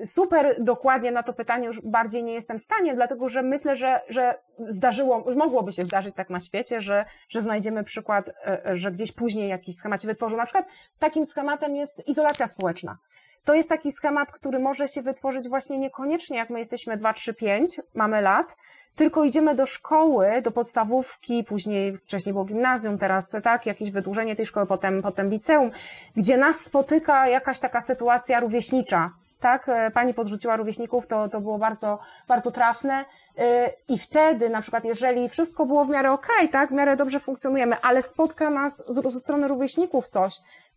[0.00, 3.76] y, super dokładnie na to pytanie już bardziej nie jestem w stanie, dlatego że myślę,
[3.76, 8.76] że, że zdarzyło, mogłoby się zdarzyć tak na świecie, że, że znajdziemy przykład, e, e,
[8.76, 10.38] że gdzieś później jakiś schemat się wytworzył.
[10.38, 12.98] Na przykład takim schematem jest izolacja społeczna.
[13.44, 17.34] To jest taki schemat, który może się wytworzyć właśnie niekoniecznie, jak my jesteśmy 2, 3,
[17.34, 18.56] 5, mamy lat,
[18.96, 24.46] tylko idziemy do szkoły, do podstawówki, później wcześniej było gimnazjum, teraz tak, jakieś wydłużenie tej
[24.46, 25.70] szkoły, potem, potem liceum,
[26.16, 31.58] gdzie nas spotyka jakaś taka sytuacja rówieśnicza, tak, e, pani podrzuciła rówieśników, to, to było
[31.58, 33.04] bardzo, bardzo trafne.
[33.38, 36.96] E, I wtedy, na przykład, jeżeli wszystko było w miarę okej, okay, tak, w miarę
[36.96, 40.34] dobrze funkcjonujemy, ale spotka nas ze strony rówieśników coś,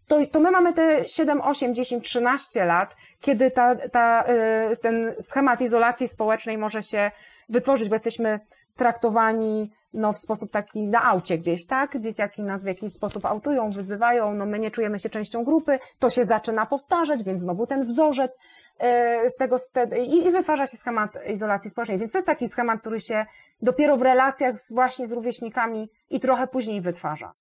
[0.08, 5.16] to, to my mamy te 7, 8, 10, 13 lat, kiedy ta, ta, e, ten
[5.22, 7.12] schemat izolacji społecznej może się
[7.50, 8.40] wytworzyć, bo jesteśmy
[8.76, 12.00] traktowani no, w sposób taki na aucie gdzieś, tak?
[12.00, 16.10] Dzieciaki nas w jakiś sposób autują, wyzywają, no my nie czujemy się częścią grupy, to
[16.10, 18.38] się zaczyna powtarzać, więc znowu ten wzorzec
[18.80, 19.58] e, z tego
[20.06, 21.98] i, i wytwarza się schemat izolacji społecznej.
[21.98, 23.26] Więc to jest taki schemat, który się
[23.62, 27.34] dopiero w relacjach z, właśnie z rówieśnikami i trochę później wytwarza.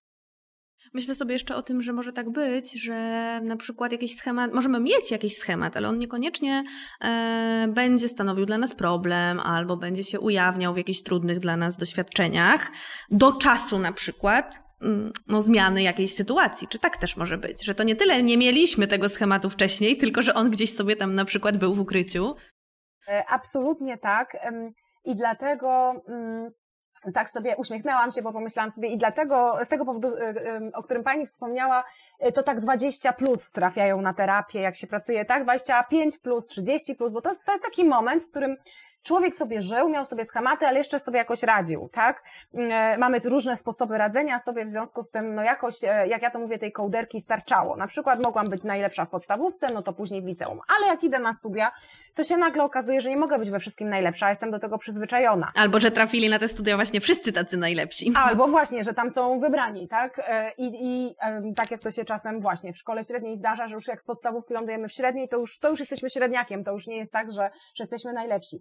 [0.92, 2.94] Myślę sobie jeszcze o tym, że może tak być, że
[3.44, 6.64] na przykład jakiś schemat, możemy mieć jakiś schemat, ale on niekoniecznie
[7.00, 11.76] e, będzie stanowił dla nas problem albo będzie się ujawniał w jakichś trudnych dla nas
[11.76, 12.70] doświadczeniach
[13.10, 16.68] do czasu na przykład mm, no, zmiany jakiejś sytuacji.
[16.68, 17.64] Czy tak też może być?
[17.64, 21.14] Że to nie tyle nie mieliśmy tego schematu wcześniej, tylko że on gdzieś sobie tam
[21.14, 22.34] na przykład był w ukryciu?
[23.08, 24.36] E, absolutnie tak.
[25.04, 26.50] I dlatego mm,
[27.14, 30.82] tak sobie uśmiechnęłam się, bo pomyślałam sobie i dlatego, z tego powodu, y, y, o
[30.82, 31.84] którym Pani wspomniała,
[32.26, 35.42] y, to tak 20 plus trafiają na terapię, jak się pracuje, tak?
[35.44, 38.56] 25 plus, 30 plus, bo to to jest taki moment, w którym
[39.04, 42.22] człowiek sobie żył, miał sobie schematy, ale jeszcze sobie jakoś radził, tak?
[42.54, 46.30] E, mamy różne sposoby radzenia sobie, w związku z tym, no jakoś, e, jak ja
[46.30, 47.76] to mówię, tej kołderki starczało.
[47.76, 50.60] Na przykład mogłam być najlepsza w podstawówce, no to później w liceum.
[50.76, 51.72] Ale jak idę na studia,
[52.14, 55.52] to się nagle okazuje, że nie mogę być we wszystkim najlepsza, jestem do tego przyzwyczajona.
[55.54, 58.12] Albo, że trafili na te studia właśnie wszyscy tacy najlepsi.
[58.28, 60.18] Albo właśnie, że tam są wybrani, tak?
[60.18, 61.14] E, I, i
[61.56, 64.54] tak jak to się czasem właśnie w szkole średniej zdarza, że już jak z podstawówki
[64.54, 67.50] lądujemy w średniej, to już, to już jesteśmy średniakiem, to już nie jest tak, że,
[67.74, 68.60] że jesteśmy najlepsi.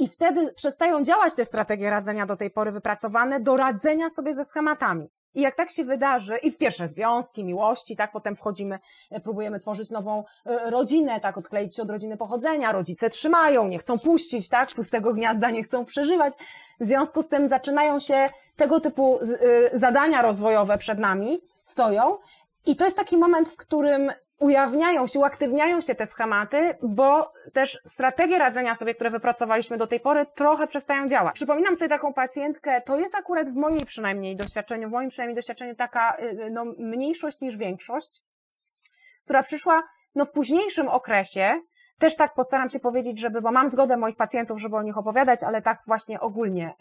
[0.00, 4.44] I wtedy przestają działać te strategie radzenia do tej pory wypracowane do radzenia sobie ze
[4.44, 5.08] schematami.
[5.34, 8.78] I jak tak się wydarzy, i w pierwsze związki, miłości, tak, potem wchodzimy,
[9.10, 13.78] e, próbujemy tworzyć nową e, rodzinę, tak, odkleić się od rodziny pochodzenia, rodzice trzymają, nie
[13.78, 16.34] chcą puścić, tak, pustego gniazda nie chcą przeżywać.
[16.80, 22.18] W związku z tym zaczynają się tego typu e, zadania rozwojowe przed nami, stoją.
[22.66, 27.78] I to jest taki moment, w którym ujawniają się, uaktywniają się te schematy, bo też
[27.84, 31.34] strategie radzenia sobie, które wypracowaliśmy do tej pory, trochę przestają działać.
[31.34, 35.74] Przypominam sobie taką pacjentkę, to jest akurat w mojej przynajmniej doświadczeniu, w moim przynajmniej doświadczeniu
[35.74, 38.20] taka y, y, no, mniejszość niż większość,
[39.24, 39.82] która przyszła
[40.14, 41.60] no, w późniejszym okresie,
[42.00, 45.42] też tak postaram się powiedzieć, żeby, bo mam zgodę moich pacjentów, żeby o nich opowiadać,
[45.42, 46.74] ale tak właśnie ogólnie,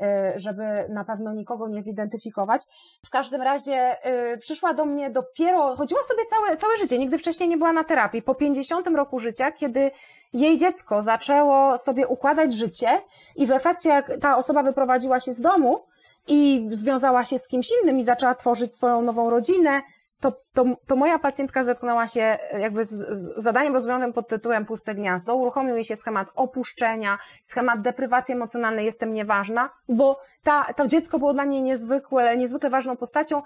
[0.00, 2.62] y, y, żeby na pewno nikogo nie zidentyfikować.
[3.06, 7.48] W każdym razie y, przyszła do mnie dopiero, chodziła sobie całe, całe życie, nigdy wcześniej
[7.48, 8.22] nie była na terapii.
[8.22, 9.90] Po 50 roku życia, kiedy
[10.32, 12.88] jej dziecko zaczęło sobie układać życie
[13.36, 15.82] i w efekcie, jak ta osoba wyprowadziła się z domu
[16.28, 19.82] i związała się z kimś innym i zaczęła tworzyć swoją nową rodzinę,
[20.20, 24.66] to, to, to moja pacjentka zetknęła się e, jakby z, z zadaniem rozwojowym pod tytułem
[24.66, 25.34] Puste Gniazdo.
[25.34, 31.32] Uruchomił jej się schemat opuszczenia, schemat deprywacji emocjonalnej, jestem nieważna, bo ta, to dziecko było
[31.32, 33.42] dla niej niezwykłe, niezwykle ważną postacią,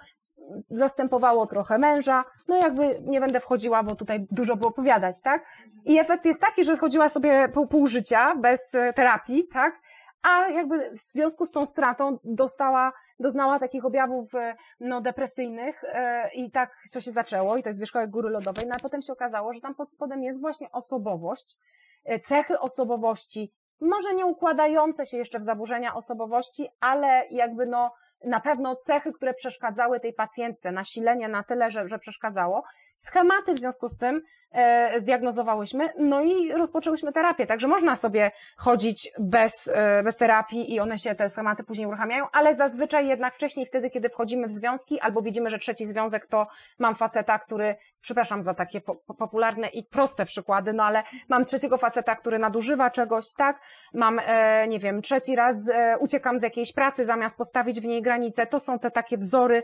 [0.70, 5.44] zastępowało trochę męża, no jakby nie będę wchodziła, bo tutaj dużo było opowiadać, tak?
[5.84, 9.80] I efekt jest taki, że schodziła sobie pół, pół życia bez e, terapii, tak?
[10.22, 16.30] A jakby w związku z tą stratą dostała, doznała takich objawów e, no, depresyjnych e,
[16.34, 19.12] i tak to się zaczęło i to jest wierzchołek góry lodowej, no a potem się
[19.12, 21.58] okazało, że tam pod spodem jest właśnie osobowość,
[22.04, 27.92] e, cechy osobowości, może nie układające się jeszcze w zaburzenia osobowości, ale jakby no
[28.24, 32.62] na pewno cechy, które przeszkadzały tej pacjentce, nasilenie na tyle, że, że przeszkadzało,
[33.00, 37.46] schematy w związku z tym e, zdiagnozowałyśmy, no i rozpoczęłyśmy terapię.
[37.46, 42.26] Także można sobie chodzić bez, e, bez terapii i one się, te schematy później uruchamiają,
[42.32, 46.46] ale zazwyczaj jednak wcześniej, wtedy, kiedy wchodzimy w związki albo widzimy, że trzeci związek to
[46.78, 51.78] mam faceta, który, przepraszam za takie po, popularne i proste przykłady, no ale mam trzeciego
[51.78, 53.60] faceta, który nadużywa czegoś, tak?
[53.94, 58.02] Mam, e, nie wiem, trzeci raz e, uciekam z jakiejś pracy zamiast postawić w niej
[58.02, 58.46] granice.
[58.46, 59.62] To są te takie wzory,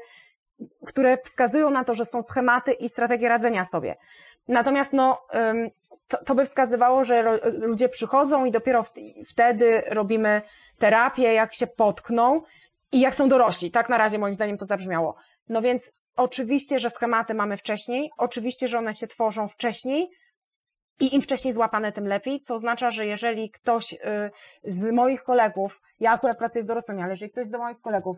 [0.87, 3.97] które wskazują na to, że są schematy i strategie radzenia sobie.
[4.49, 5.23] Natomiast no,
[6.09, 8.85] to, to by wskazywało, że ludzie przychodzą i dopiero
[9.27, 10.43] wtedy robimy
[10.79, 12.43] terapię, jak się potkną
[12.93, 13.71] i jak są dorośli.
[13.71, 15.17] Tak na razie moim zdaniem to zabrzmiało.
[15.49, 20.11] No więc oczywiście, że schematy mamy wcześniej, oczywiście, że one się tworzą wcześniej
[21.01, 23.99] i im wcześniej złapane, tym lepiej, co oznacza, że jeżeli ktoś y,
[24.65, 28.17] z moich kolegów, ja akurat pracuję z dorosłymi, ale jeżeli ktoś z moich kolegów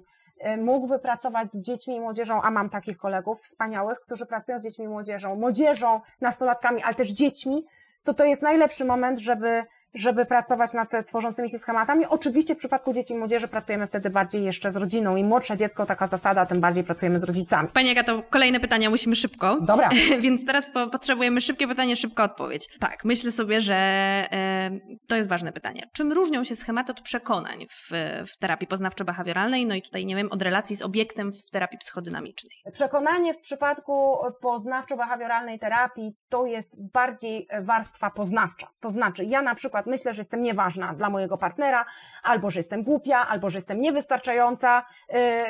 [0.59, 4.85] mógłby pracować z dziećmi i młodzieżą, a mam takich kolegów wspaniałych, którzy pracują z dziećmi
[4.85, 7.65] i młodzieżą, młodzieżą, nastolatkami, ale też dziećmi,
[8.05, 12.07] to to jest najlepszy moment, żeby żeby pracować nad tworzącymi się schematami.
[12.07, 15.17] Oczywiście w przypadku dzieci i młodzieży pracujemy wtedy bardziej jeszcze z rodziną.
[15.17, 17.69] Im młodsze dziecko, taka zasada, tym bardziej pracujemy z rodzicami.
[17.69, 19.59] Pani to kolejne pytania musimy szybko.
[19.61, 19.91] Dobra.
[20.21, 22.69] Więc teraz po potrzebujemy szybkie pytanie, szybka odpowiedź.
[22.81, 24.71] Tak, myślę sobie, że e,
[25.09, 25.83] to jest ważne pytanie.
[25.93, 27.91] Czym różnią się schematy od przekonań w,
[28.27, 29.67] w terapii poznawczo-behawioralnej?
[29.67, 32.53] No i tutaj, nie wiem, od relacji z obiektem w terapii psychodynamicznej.
[32.73, 38.67] Przekonanie w przypadku poznawczo-behawioralnej terapii to jest bardziej warstwa poznawcza.
[38.81, 41.85] To znaczy, ja na przykład przykład myślę, że jestem nieważna dla mojego partnera,
[42.23, 44.83] albo że jestem głupia, albo że jestem niewystarczająca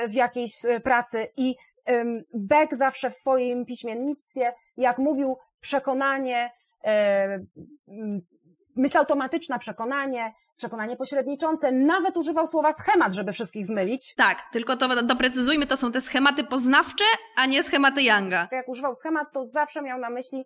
[0.04, 1.56] y, w jakiejś y, pracy i
[2.34, 6.50] Beck zawsze w swoim piśmiennictwie, jak mówił przekonanie,
[8.76, 14.14] myśl automatyczna, przekonanie, przekonanie pośredniczące, nawet używał słowa schemat, żeby wszystkich zmylić.
[14.14, 17.04] Tak, tylko to doprecyzujmy, to są te schematy poznawcze,
[17.36, 18.48] a nie schematy Younga.
[18.52, 20.44] Jak używał schemat, to zawsze miał na myśli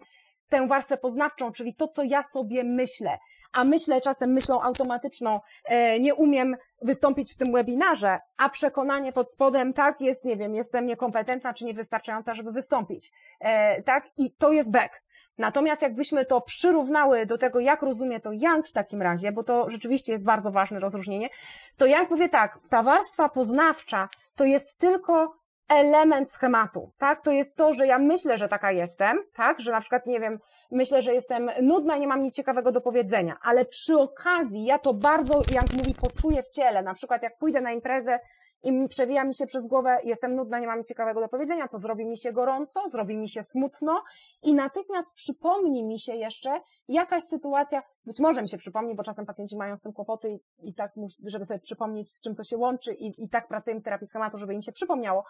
[0.48, 3.18] tę warstwę poznawczą, czyli to, co ja sobie myślę.
[3.56, 9.32] A myślę czasem myślą automatyczną, e, nie umiem wystąpić w tym webinarze, a przekonanie pod
[9.32, 13.12] spodem, tak, jest, nie wiem, jestem niekompetentna czy niewystarczająca, żeby wystąpić.
[13.40, 15.02] E, tak, i to jest back.
[15.38, 19.70] Natomiast jakbyśmy to przyrównały do tego, jak rozumie to Young w takim razie, bo to
[19.70, 21.28] rzeczywiście jest bardzo ważne rozróżnienie,
[21.76, 25.41] to Young powie tak, ta warstwa poznawcza to jest tylko
[25.72, 27.22] element schematu, tak?
[27.22, 29.60] To jest to, że ja myślę, że taka jestem, tak?
[29.60, 30.38] Że na przykład, nie wiem,
[30.70, 34.78] myślę, że jestem nudna i nie mam nic ciekawego do powiedzenia, ale przy okazji ja
[34.78, 36.82] to bardzo, jak mówi, poczuję w ciele.
[36.82, 38.18] Na przykład jak pójdę na imprezę
[38.62, 42.06] i przewija mi się przez głowę, jestem nudna, nie mam ciekawego do powiedzenia, to zrobi
[42.06, 44.02] mi się gorąco, zrobi mi się smutno
[44.42, 49.26] i natychmiast przypomni mi się jeszcze jakaś sytuacja, być może mi się przypomni, bo czasem
[49.26, 50.92] pacjenci mają z tym kłopoty i, i tak,
[51.24, 54.38] żeby sobie przypomnieć, z czym to się łączy i, i tak pracujemy w terapii schematu,
[54.38, 55.24] żeby im się przypomniało,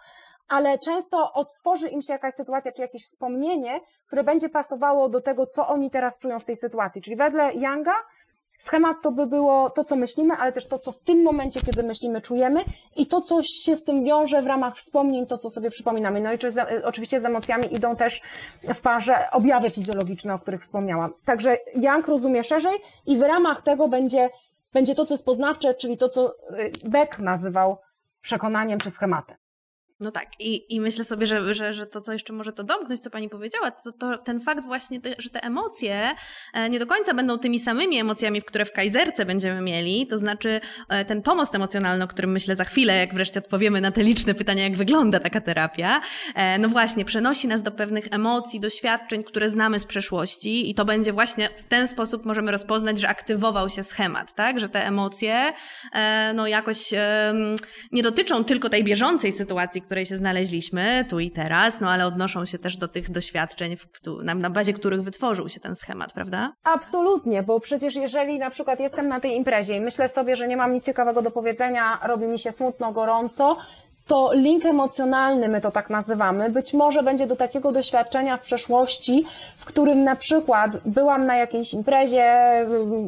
[0.47, 5.45] ale często odtworzy im się jakaś sytuacja, czy jakieś wspomnienie, które będzie pasowało do tego,
[5.45, 7.01] co oni teraz czują w tej sytuacji.
[7.01, 7.95] Czyli wedle Younga
[8.63, 11.83] Schemat to by było to, co myślimy, ale też to, co w tym momencie, kiedy
[11.83, 12.59] myślimy, czujemy
[12.95, 16.21] i to, co się z tym wiąże w ramach wspomnień, to, co sobie przypominamy.
[16.21, 16.51] No i czy,
[16.83, 18.21] oczywiście z emocjami idą też
[18.73, 21.13] w parze objawy fizjologiczne, o których wspomniałam.
[21.25, 24.29] Także Young rozumie szerzej i w ramach tego będzie,
[24.73, 27.77] będzie to, co jest poznawcze, czyli to, co y, Beck nazywał
[28.21, 29.37] przekonaniem czy schematem.
[30.03, 33.01] No tak, i, i myślę sobie, że, że, że to, co jeszcze może to domknąć,
[33.01, 36.11] co pani powiedziała, to, to ten fakt właśnie, te, że te emocje
[36.53, 40.17] e, nie do końca będą tymi samymi emocjami, w które w kajzerce będziemy mieli, to
[40.17, 44.03] znaczy e, ten pomost emocjonalny, o którym myślę za chwilę, jak wreszcie odpowiemy na te
[44.03, 46.01] liczne pytania, jak wygląda taka terapia,
[46.35, 50.85] e, no właśnie, przenosi nas do pewnych emocji, doświadczeń, które znamy z przeszłości i to
[50.85, 55.53] będzie właśnie w ten sposób możemy rozpoznać, że aktywował się schemat, tak, że te emocje
[56.33, 56.93] no jakoś
[57.91, 62.45] nie dotyczą tylko tej bieżącej sytuacji, której się znaleźliśmy tu i teraz, no ale odnoszą
[62.45, 63.75] się też do tych doświadczeń,
[64.23, 66.53] na, na bazie których wytworzył się ten schemat, prawda?
[66.63, 70.57] Absolutnie, bo przecież jeżeli na przykład jestem na tej imprezie i myślę sobie, że nie
[70.57, 73.57] mam nic ciekawego do powiedzenia, robi mi się smutno, gorąco,
[74.07, 79.25] to link emocjonalny, my to tak nazywamy, być może będzie do takiego doświadczenia w przeszłości,
[79.57, 82.33] w którym na przykład byłam na jakiejś imprezie,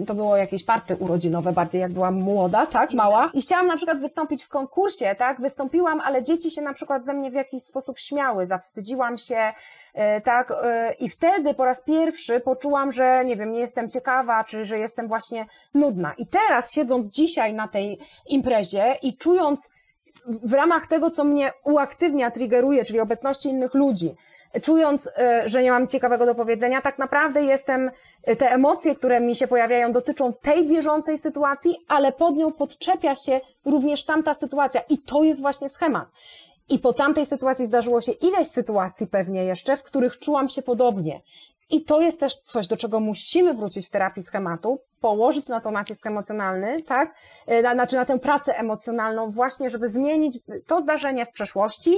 [0.08, 4.00] to było jakieś party urodzinowe, bardziej jak byłam młoda, tak, mała, i chciałam na przykład
[4.00, 8.00] wystąpić w konkursie, tak, wystąpiłam, ale dzieci się na przykład ze mnie w jakiś sposób
[8.00, 9.54] śmiały, zawstydziłam się,
[9.94, 14.44] e, tak, e, i wtedy po raz pierwszy poczułam, że nie wiem, nie jestem ciekawa,
[14.44, 16.14] czy że jestem właśnie nudna.
[16.18, 19.70] I teraz siedząc dzisiaj na tej imprezie i czując
[20.28, 24.16] w ramach tego, co mnie uaktywnia, triggeruje, czyli obecności innych ludzi,
[24.62, 27.92] czując, e, że nie mam ciekawego do powiedzenia, tak naprawdę jestem,
[28.24, 33.16] e, te emocje, które mi się pojawiają, dotyczą tej bieżącej sytuacji, ale pod nią podczepia
[33.16, 36.08] się również tamta sytuacja i to jest właśnie schemat.
[36.70, 41.22] I po tamtej sytuacji zdarzyło się ileś sytuacji pewnie jeszcze, w których czułam się podobnie.
[41.70, 45.72] I to jest też coś, do czego musimy wrócić w terapii schematu, położyć na to
[45.72, 47.16] nacisk emocjonalny, tak?
[47.48, 51.98] E, na, znaczy na tę pracę emocjonalną właśnie, żeby zmienić to zdarzenie w przeszłości,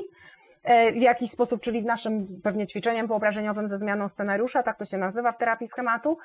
[0.63, 4.85] e, w jakiś sposób, czyli w naszym pewnie ćwiczeniem wyobrażeniowym ze zmianą scenariusza, tak to
[4.85, 6.17] się nazywa w terapii schematu.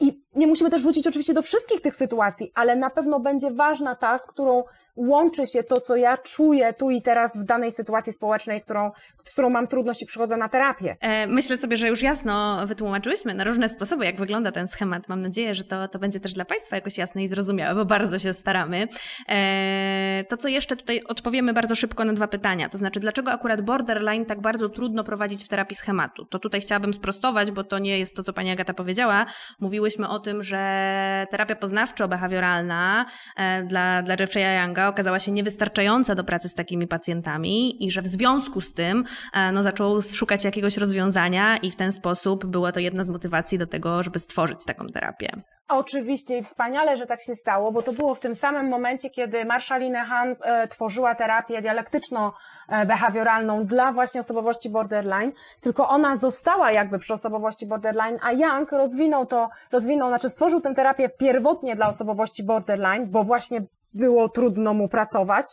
[0.00, 3.94] I nie musimy też wrócić oczywiście do wszystkich tych sytuacji, ale na pewno będzie ważna
[3.94, 4.64] ta, z którą
[4.96, 8.90] łączy się to, co ja czuję tu i teraz w danej sytuacji społecznej, którą,
[9.24, 10.96] z którą mam trudność i przychodzę na terapię.
[11.00, 15.08] E, myślę sobie, że już jasno wytłumaczyłyśmy na różne sposoby, jak wygląda ten schemat.
[15.08, 18.18] Mam nadzieję, że to, to będzie też dla Państwa jakoś jasne i zrozumiałe, bo bardzo
[18.18, 18.88] się staramy.
[19.28, 23.60] E, to, co jeszcze tutaj odpowiemy bardzo szybko na dwa pytania, to znaczy, dlaczego akurat
[23.60, 26.24] borderline tak bardzo trudno prowadzić w terapii schematu?
[26.24, 29.26] To tutaj chciałabym sprostować, bo to nie jest to, co Pani Agata powiedziała.
[29.60, 33.04] Mówiłyśmy o tym, że terapia poznawczo-behawioralna
[33.36, 38.02] e, dla, dla Jeffrey'a Younga okazała się niewystarczająca do pracy z takimi pacjentami i że
[38.02, 42.72] w związku z tym e, no, zaczął szukać jakiegoś rozwiązania i w ten sposób była
[42.72, 45.28] to jedna z motywacji do tego, żeby stworzyć taką terapię.
[45.68, 49.44] Oczywiście i wspaniale, że tak się stało, bo to było w tym samym momencie, kiedy
[49.44, 57.14] Marshaline Han e, tworzyła terapię dialektyczno-behawioralną dla właśnie osobowości borderline, tylko ona została jakby przy
[57.14, 63.06] osobowości borderline, a Young rozwinął to, rozwinął, znaczy stworzył tę terapię pierwotnie dla osobowości borderline,
[63.06, 63.60] bo właśnie
[63.94, 65.46] było trudno mu pracować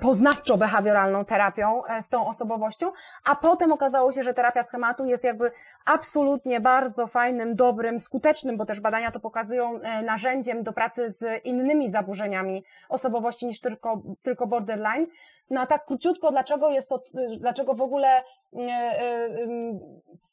[0.00, 2.92] poznawczo-behawioralną terapią z tą osobowością,
[3.24, 5.50] a potem okazało się, że terapia schematu jest jakby
[5.86, 11.90] absolutnie bardzo fajnym, dobrym, skutecznym, bo też badania to pokazują, narzędziem do pracy z innymi
[11.90, 15.06] zaburzeniami osobowości niż tylko, tylko borderline.
[15.50, 17.02] No a tak króciutko, dlaczego jest to,
[17.38, 18.22] dlaczego w ogóle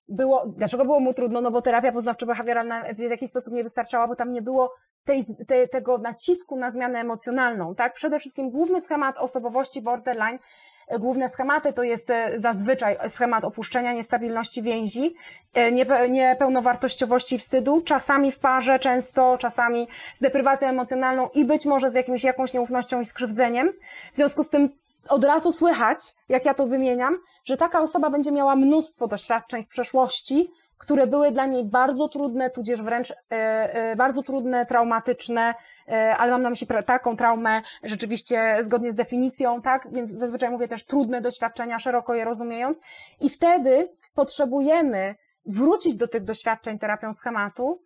[0.07, 1.41] było, dlaczego było mu trudno?
[1.41, 4.73] No bo terapia poznawczo-behawioralna w jakiś sposób nie wystarczała, bo tam nie było
[5.05, 7.93] tej, te, tego nacisku na zmianę emocjonalną, tak?
[7.93, 10.39] Przede wszystkim główny schemat osobowości borderline,
[10.87, 15.15] e, główne schematy to jest e, zazwyczaj schemat opuszczenia, niestabilności więzi,
[15.53, 15.71] e,
[16.09, 22.23] niepełnowartościowości wstydu, czasami w parze, często, czasami z deprywacją emocjonalną i być może z jakimś,
[22.23, 23.73] jakąś nieufnością i skrzywdzeniem.
[24.13, 24.69] W związku z tym
[25.09, 25.99] od razu słychać,
[26.29, 31.31] jak ja to wymieniam, że taka osoba będzie miała mnóstwo doświadczeń w przeszłości, które były
[31.31, 35.55] dla niej bardzo trudne, tudzież wręcz e, e, bardzo trudne, traumatyczne,
[35.87, 39.87] e, ale mam na myśli taką traumę rzeczywiście zgodnie z definicją, tak?
[39.91, 42.81] Więc zazwyczaj mówię też trudne doświadczenia, szeroko je rozumiejąc.
[43.21, 47.81] I wtedy potrzebujemy wrócić do tych doświadczeń terapią schematu,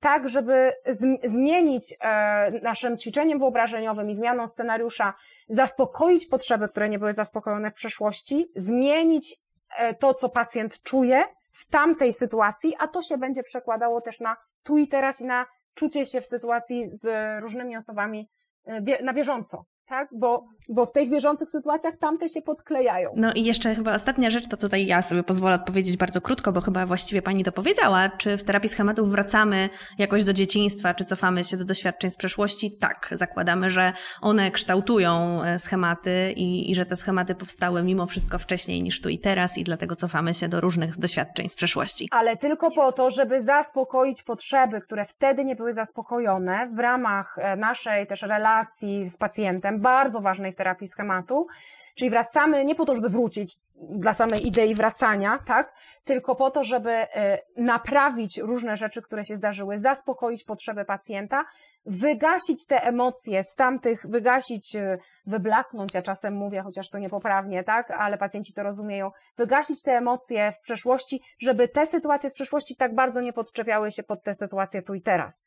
[0.00, 0.72] tak, żeby
[1.24, 1.96] zmienić
[2.62, 5.14] naszym ćwiczeniem wyobrażeniowym i zmianą scenariusza
[5.52, 9.36] zaspokoić potrzeby, które nie były zaspokojone w przeszłości, zmienić
[9.78, 14.36] e, to, co pacjent czuje w tamtej sytuacji, a to się będzie przekładało też na
[14.62, 17.06] tu i teraz i na czucie się w sytuacji z
[17.42, 18.28] różnymi osobami
[18.64, 20.08] e, na bieżąco tak?
[20.12, 23.10] Bo, bo w tych bieżących sytuacjach tamte się podklejają.
[23.16, 26.60] No i jeszcze chyba ostatnia rzecz, to tutaj ja sobie pozwolę odpowiedzieć bardzo krótko, bo
[26.60, 28.08] chyba właściwie pani to powiedziała.
[28.08, 29.68] Czy w terapii schematów wracamy
[29.98, 32.76] jakoś do dzieciństwa, czy cofamy się do doświadczeń z przeszłości?
[32.80, 38.38] Tak, zakładamy, że one kształtują e, schematy i, i że te schematy powstały mimo wszystko
[38.38, 42.08] wcześniej niż tu i teraz i dlatego cofamy się do różnych doświadczeń z przeszłości.
[42.10, 47.56] Ale tylko po to, żeby zaspokoić potrzeby, które wtedy nie były zaspokojone w ramach e,
[47.56, 51.46] naszej też relacji z pacjentem, bardzo ważnej terapii schematu,
[51.94, 55.74] czyli wracamy nie po to, żeby wrócić dla samej idei wracania, tak,
[56.04, 61.44] tylko po to, żeby e, naprawić różne rzeczy, które się zdarzyły, zaspokoić potrzeby pacjenta,
[61.86, 67.90] wygasić te emocje z tamtych, wygasić, e, wyblaknąć, ja czasem mówię, chociaż to niepoprawnie, tak,
[67.90, 72.94] ale pacjenci to rozumieją, wygasić te emocje w przeszłości, żeby te sytuacje z przeszłości tak
[72.94, 75.44] bardzo nie podczepiały się pod te sytuacje tu i teraz.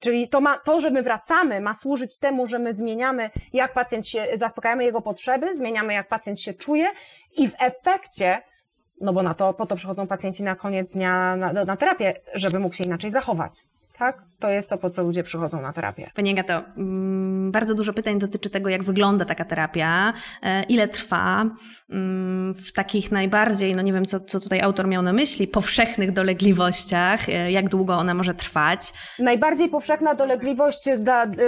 [0.00, 4.08] Czyli to, ma, to, że my wracamy, ma służyć temu, że my zmieniamy, jak pacjent
[4.08, 6.86] się, zaspokajamy jego potrzeby, zmieniamy, jak pacjent się czuje
[7.36, 8.42] i w efekcie,
[9.00, 12.58] no bo na to, po to przychodzą pacjenci na koniec dnia na, na terapię, żeby
[12.58, 13.64] mógł się inaczej zachować
[13.98, 14.22] tak?
[14.38, 16.10] To jest to, po co ludzie przychodzą na terapię.
[16.14, 21.44] Pani Agato, mm, bardzo dużo pytań dotyczy tego, jak wygląda taka terapia, e, ile trwa,
[21.90, 26.12] mm, w takich najbardziej, no nie wiem, co, co tutaj autor miał na myśli, powszechnych
[26.12, 28.92] dolegliwościach, e, jak długo ona może trwać?
[29.18, 30.98] Najbardziej powszechna dolegliwość, e,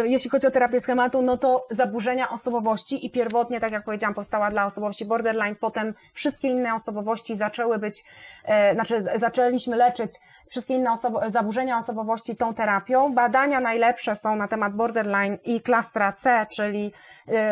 [0.05, 4.51] jeśli chodzi o terapię schematu, no to zaburzenia osobowości i pierwotnie, tak jak powiedziałam, powstała
[4.51, 8.05] dla osobowości borderline, potem wszystkie inne osobowości zaczęły być,
[8.75, 10.19] znaczy zaczęliśmy leczyć
[10.49, 13.15] wszystkie inne osobo zaburzenia osobowości tą terapią.
[13.15, 16.93] Badania najlepsze są na temat borderline i klastra C, czyli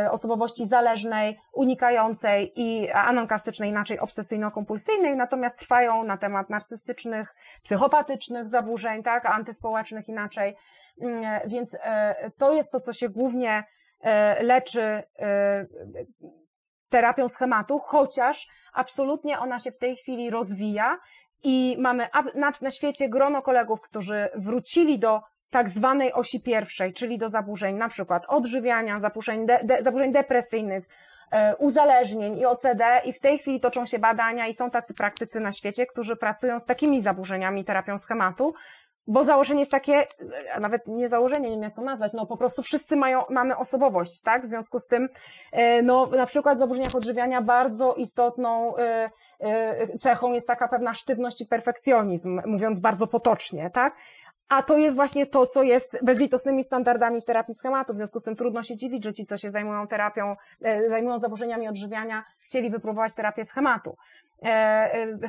[0.04, 7.34] y, osobowości zależnej, unikającej i anonkastycznej, inaczej obsesyjno-kompulsyjnej, natomiast trwają na temat narcystycznych,
[7.64, 10.56] psychopatycznych zaburzeń, tak, antyspołecznych inaczej.
[11.00, 11.78] Mm, więc y,
[12.38, 13.64] to jest to, co się głównie
[14.40, 15.02] leczy
[16.96, 20.98] terapią schematu, chociaż absolutnie ona się w tej chwili rozwija
[21.44, 25.20] i mamy na, świecie grono kolegów, którzy wrócili do
[25.50, 30.88] tak zwanej osi pierwszej, czyli do zaburzeń na przykład odżywiania, zaburzeń, de, de, zaburzeń depresyjnych,
[31.32, 35.40] e, uzależnień i OCD i w tej chwili toczą się badania i są tacy praktycy
[35.40, 38.54] na świecie, którzy pracują z takimi zaburzeniami terapią schematu,
[39.06, 40.06] bo założenie jest takie,
[40.54, 43.56] a nawet nie założenie, nie wiem jak to nazwać, no po prostu wszyscy mają, mamy
[43.56, 44.42] osobowość, tak?
[44.42, 45.08] W związku z tym,
[45.52, 50.94] e, no na przykład w zaburzeniach odżywiania bardzo istotną e, e, cechą jest taka pewna
[50.94, 53.96] sztywność i perfekcjonizm, mówiąc bardzo potocznie, tak?
[54.48, 57.92] A to jest właśnie to, co jest bezlitosnymi standardami w terapii schematu.
[57.92, 60.36] W związku z tym trudno się dziwić, że ci, co się zajmują terapią,
[60.88, 63.96] zajmują zaburzeniami odżywiania, chcieli wypróbować terapię schematu.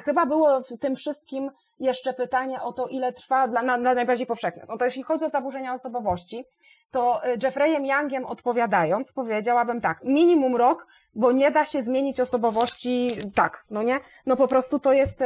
[0.05, 4.27] Chyba było w tym wszystkim jeszcze pytanie o to, ile trwa dla, na, na najbardziej
[4.27, 4.65] powszechne.
[4.69, 6.45] No to jeśli chodzi o zaburzenia osobowości,
[6.91, 13.07] to y, Jeffreyem Youngiem odpowiadając, powiedziałabym tak, minimum rok, bo nie da się zmienić osobowości
[13.35, 13.99] tak, no nie?
[14.25, 15.19] No po prostu to jest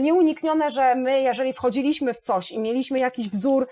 [0.00, 3.68] nieuniknione, że my, jeżeli wchodziliśmy w coś i mieliśmy jakiś wzór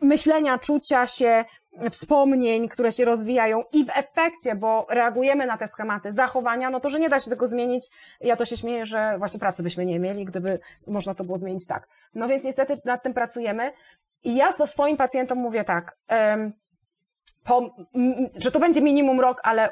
[0.00, 1.44] myślenia, czucia się,
[1.90, 6.88] wspomnień, które się rozwijają i w efekcie, bo reagujemy na te schematy zachowania, no to,
[6.88, 7.88] że nie da się tego zmienić.
[8.20, 11.66] Ja to się śmieję, że właśnie pracy byśmy nie mieli, gdyby można to było zmienić
[11.66, 11.88] tak.
[12.14, 13.72] No więc niestety nad tym pracujemy.
[14.24, 15.96] I ja ze swoim pacjentom mówię tak,
[17.44, 17.74] po,
[18.36, 19.68] że to będzie minimum rok, ale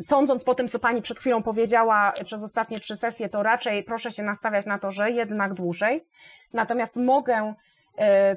[0.00, 4.10] sądząc po tym, co pani przed chwilą powiedziała przez ostatnie trzy sesje, to raczej proszę
[4.10, 6.06] się nastawiać na to, że jednak dłużej.
[6.52, 7.54] Natomiast mogę e,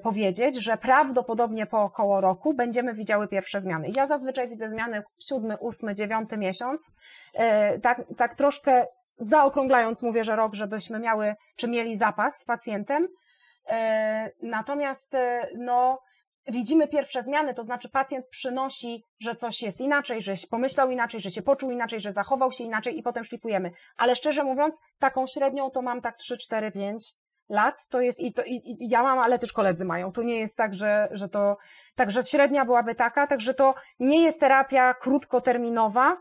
[0.04, 3.88] powiedzieć, że prawdopodobnie po około roku będziemy widziały pierwsze zmiany.
[3.96, 6.92] Ja zazwyczaj widzę zmiany siódmy, ósmy, dziewiąty miesiąc.
[7.34, 8.86] E, tak, tak troszkę
[9.18, 13.08] zaokrąglając mówię, że rok, żebyśmy miały, czy mieli zapas z pacjentem.
[13.70, 15.16] E, natomiast
[15.58, 16.00] no,
[16.48, 21.22] widzimy pierwsze zmiany, to znaczy pacjent przynosi, że coś jest inaczej, że się pomyślał inaczej,
[21.22, 23.72] że się poczuł inaczej, że zachował się inaczej i potem szlifujemy.
[23.98, 27.14] Ale szczerze mówiąc, taką średnią to mam tak 3, 4, 5
[27.50, 30.12] lat, to jest i, to, i, i ja mam, ale też koledzy mają.
[30.12, 31.58] To nie jest tak, że, że to,
[31.96, 36.18] także średnia byłaby taka, także to nie jest terapia krótkoterminowa,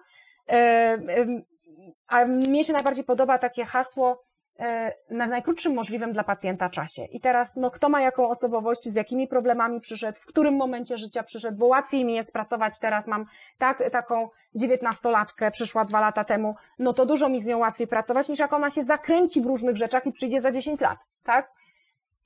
[2.06, 4.27] a mnie się najbardziej podoba takie hasło, E,
[5.10, 7.04] na najkrótszym możliwym dla pacjenta czasie.
[7.04, 11.22] I teraz, no, kto ma jaką osobowość, z jakimi problemami przyszedł, w którym momencie życia
[11.22, 13.24] przyszedł, bo łatwiej mi jest pracować teraz, mam
[13.58, 18.28] tak, taką dziewiętnastolatkę, przyszła dwa lata temu, no to dużo mi z nią łatwiej pracować,
[18.28, 21.52] niż jak ona się zakręci w różnych rzeczach i przyjdzie za 10 lat, tak?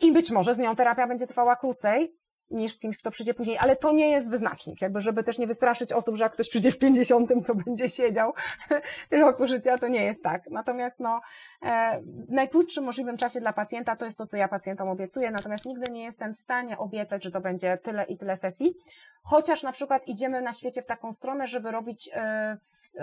[0.00, 2.16] I być może z nią terapia będzie trwała krócej,
[2.50, 5.46] niż z kimś, kto przyjdzie później, ale to nie jest wyznacznik, jakby żeby też nie
[5.46, 8.32] wystraszyć osób, że jak ktoś przyjdzie w 50, to będzie siedział
[9.10, 10.50] roku życia, to nie jest tak.
[10.50, 11.20] Natomiast no,
[11.62, 15.66] e, w najkrótszym możliwym czasie dla pacjenta to jest to, co ja pacjentom obiecuję, natomiast
[15.66, 18.74] nigdy nie jestem w stanie obiecać, że to będzie tyle i tyle sesji,
[19.22, 22.56] chociaż na przykład idziemy na świecie w taką stronę, żeby robić e,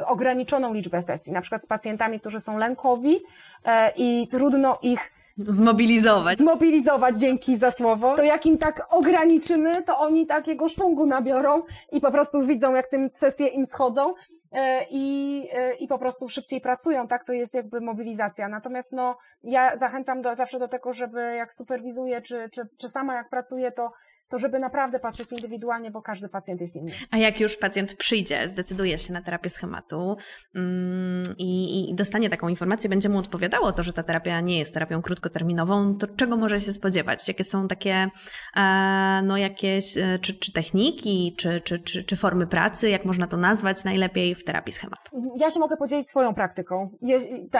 [0.05, 3.19] ograniczoną liczbę sesji, na przykład z pacjentami, którzy są lękowi
[3.65, 5.11] e, i trudno ich
[5.47, 6.37] Zmobilizować.
[6.37, 8.15] Zmobilizować, dzięki za słowo.
[8.15, 11.61] To jak im tak ograniczymy, to oni takiego szwungu nabiorą
[11.91, 14.13] i po prostu widzą, jak tym sesje im schodzą
[14.51, 17.23] e, i, e, i po prostu szybciej pracują, tak?
[17.23, 18.49] To jest jakby mobilizacja.
[18.49, 23.15] Natomiast no, ja zachęcam do, zawsze do tego, żeby jak superwizuję, czy, czy, czy sama
[23.15, 23.91] jak pracuję, to
[24.29, 26.91] to żeby naprawdę patrzeć indywidualnie, bo każdy pacjent jest inny.
[27.11, 30.17] A jak już pacjent przyjdzie, zdecyduje się na terapię schematu
[30.55, 34.73] mm, i, i, dostanie taką informację, będzie mu odpowiadało to, że ta terapia nie jest
[34.73, 37.27] terapią krótkoterminową, to czego może się spodziewać?
[37.27, 38.07] Jakie są takie
[38.55, 43.27] e, no jakieś, e, czy, czy techniki, czy, czy, czy, czy formy pracy, jak można
[43.27, 45.01] to nazwać najlepiej w terapii schematu?
[45.37, 46.89] Ja się mogę podzielić swoją praktyką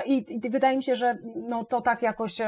[0.06, 2.48] i, wydaje mi się, że no to tak jakoś e,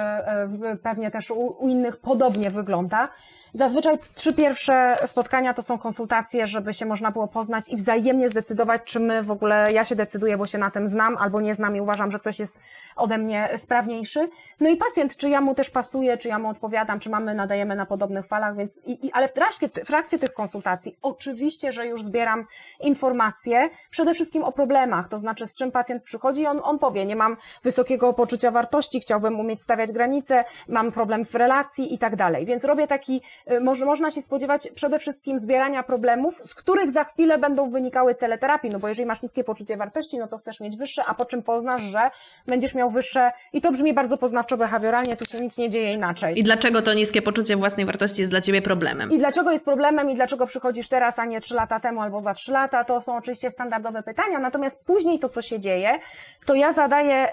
[0.83, 3.09] pewnie też u, u innych podobnie wygląda.
[3.53, 8.81] Zazwyczaj trzy pierwsze spotkania to są konsultacje, żeby się można było poznać i wzajemnie zdecydować,
[8.85, 11.75] czy my w ogóle, ja się decyduję, bo się na tym znam, albo nie znam
[11.75, 12.55] i uważam, że ktoś jest
[12.95, 14.29] ode mnie sprawniejszy.
[14.59, 17.75] No i pacjent, czy ja mu też pasuję, czy ja mu odpowiadam, czy mamy, nadajemy
[17.75, 21.87] na podobnych falach, więc, i, i, ale w trakcie, w trakcie tych konsultacji oczywiście, że
[21.87, 22.47] już zbieram
[22.79, 27.05] informacje przede wszystkim o problemach, to znaczy z czym pacjent przychodzi i on, on powie,
[27.05, 32.15] nie mam wysokiego poczucia wartości, chciałbym umieć stawiać granice, mam problem w relacji i tak
[32.15, 32.45] dalej.
[32.45, 33.21] Więc robię taki,
[33.61, 38.37] może można się spodziewać przede wszystkim zbierania problemów, z których za chwilę będą wynikały cele
[38.37, 41.25] terapii, no bo jeżeli masz niskie poczucie wartości, no to chcesz mieć wyższe, a po
[41.25, 42.09] czym poznasz, że
[42.47, 46.39] będziesz miał wyższe i to brzmi bardzo poznawczo-behawioralnie, tu się nic nie dzieje inaczej.
[46.39, 49.11] I dlaczego to niskie poczucie własnej wartości jest dla Ciebie problemem?
[49.11, 52.33] I dlaczego jest problemem i dlaczego przychodzisz teraz, a nie trzy lata temu albo za
[52.33, 55.99] trzy lata, to są oczywiście standardowe pytania, natomiast później to, co się dzieje,
[56.45, 57.27] to ja zadaję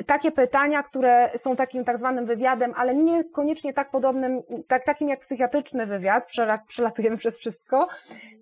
[0.00, 5.08] y, takie pytania, które są takim tak zwanym wywiadem, ale niekoniecznie tak podobnym, tak, takim
[5.08, 6.26] jak psychiatryczny wywiad,
[6.68, 7.88] przelatujemy przez wszystko,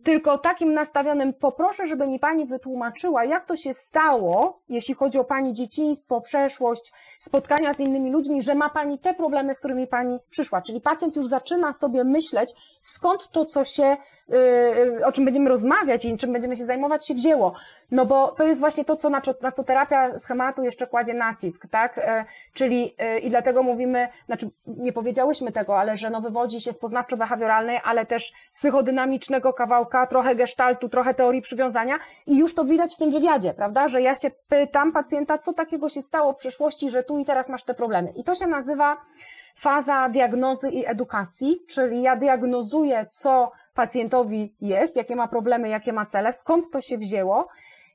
[0.04, 5.24] tylko takim nastawionym, poproszę, żeby mi Pani wytłumaczyła, jak to się stało, jeśli chodzi o
[5.24, 10.18] Pani dzieciństwo, przeszłość, spotkania z innymi ludźmi, że ma Pani te problemy, z którymi Pani
[10.30, 10.62] przyszła.
[10.62, 13.96] Czyli pacjent już zaczyna sobie myśleć, skąd to, co się,
[14.28, 17.54] yy, o czym będziemy rozmawiać i czym będziemy się zajmować, się wzięło.
[17.90, 21.66] No bo to jest właśnie to, co, na, na co terapia schematu jeszcze kładzie nacisk,
[21.70, 21.96] tak?
[21.96, 22.02] Yy,
[22.54, 26.80] czyli yy, i dlatego mówimy, znaczy nie powiedziałyśmy tego, ale że no wywodzi się z
[26.80, 32.94] poznawczo-behawioralnej, ale też z psychodynamicznego kawałka, trochę gestaltu, trochę teorii przywiązania i już to widać
[32.94, 33.88] w tym wywiadzie, prawda?
[33.88, 37.48] Że ja się pytam pacjenta, co takiego się stało w przeszłości, że tu i teraz
[37.48, 38.12] masz te problemy.
[38.16, 38.96] I to się nazywa
[39.56, 46.06] faza diagnozy i edukacji, czyli ja diagnozuję, co pacjentowi jest, jakie ma problemy, jakie ma
[46.06, 47.48] cele, skąd to się wzięło.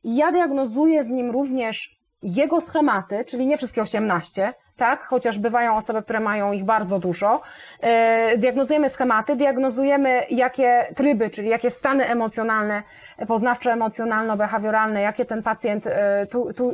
[0.08, 6.04] Ja diagnozuję z nim również jego schematy, czyli nie wszystkie 18, tak, chociaż bywają osoby,
[6.04, 7.42] które mają ich bardzo dużo.
[7.82, 12.84] E, diagnozujemy schematy, diagnozujemy jakie tryby, czyli jakie stany emocjonalne,
[13.28, 16.74] poznawczo-emocjonalno-behawioralne, jakie ten pacjent e, tu, tu, e,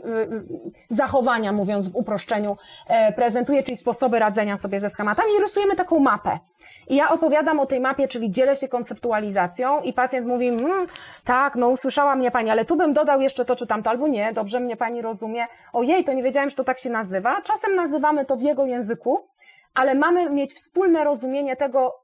[0.89, 2.57] zachowania, mówiąc w uproszczeniu,
[3.15, 6.39] prezentuje, czyli sposoby radzenia sobie ze schematami i rysujemy taką mapę.
[6.91, 10.87] I ja opowiadam o tej mapie, czyli dzielę się konceptualizacją i pacjent mówi, mmm,
[11.25, 14.33] tak, no usłyszała mnie pani, ale tu bym dodał jeszcze to czy tamto, albo nie,
[14.33, 15.47] dobrze mnie pani rozumie.
[15.73, 17.41] Ojej, to nie wiedziałem, że to tak się nazywa.
[17.41, 19.27] Czasem nazywamy to w jego języku,
[19.75, 22.01] ale mamy mieć wspólne rozumienie tego,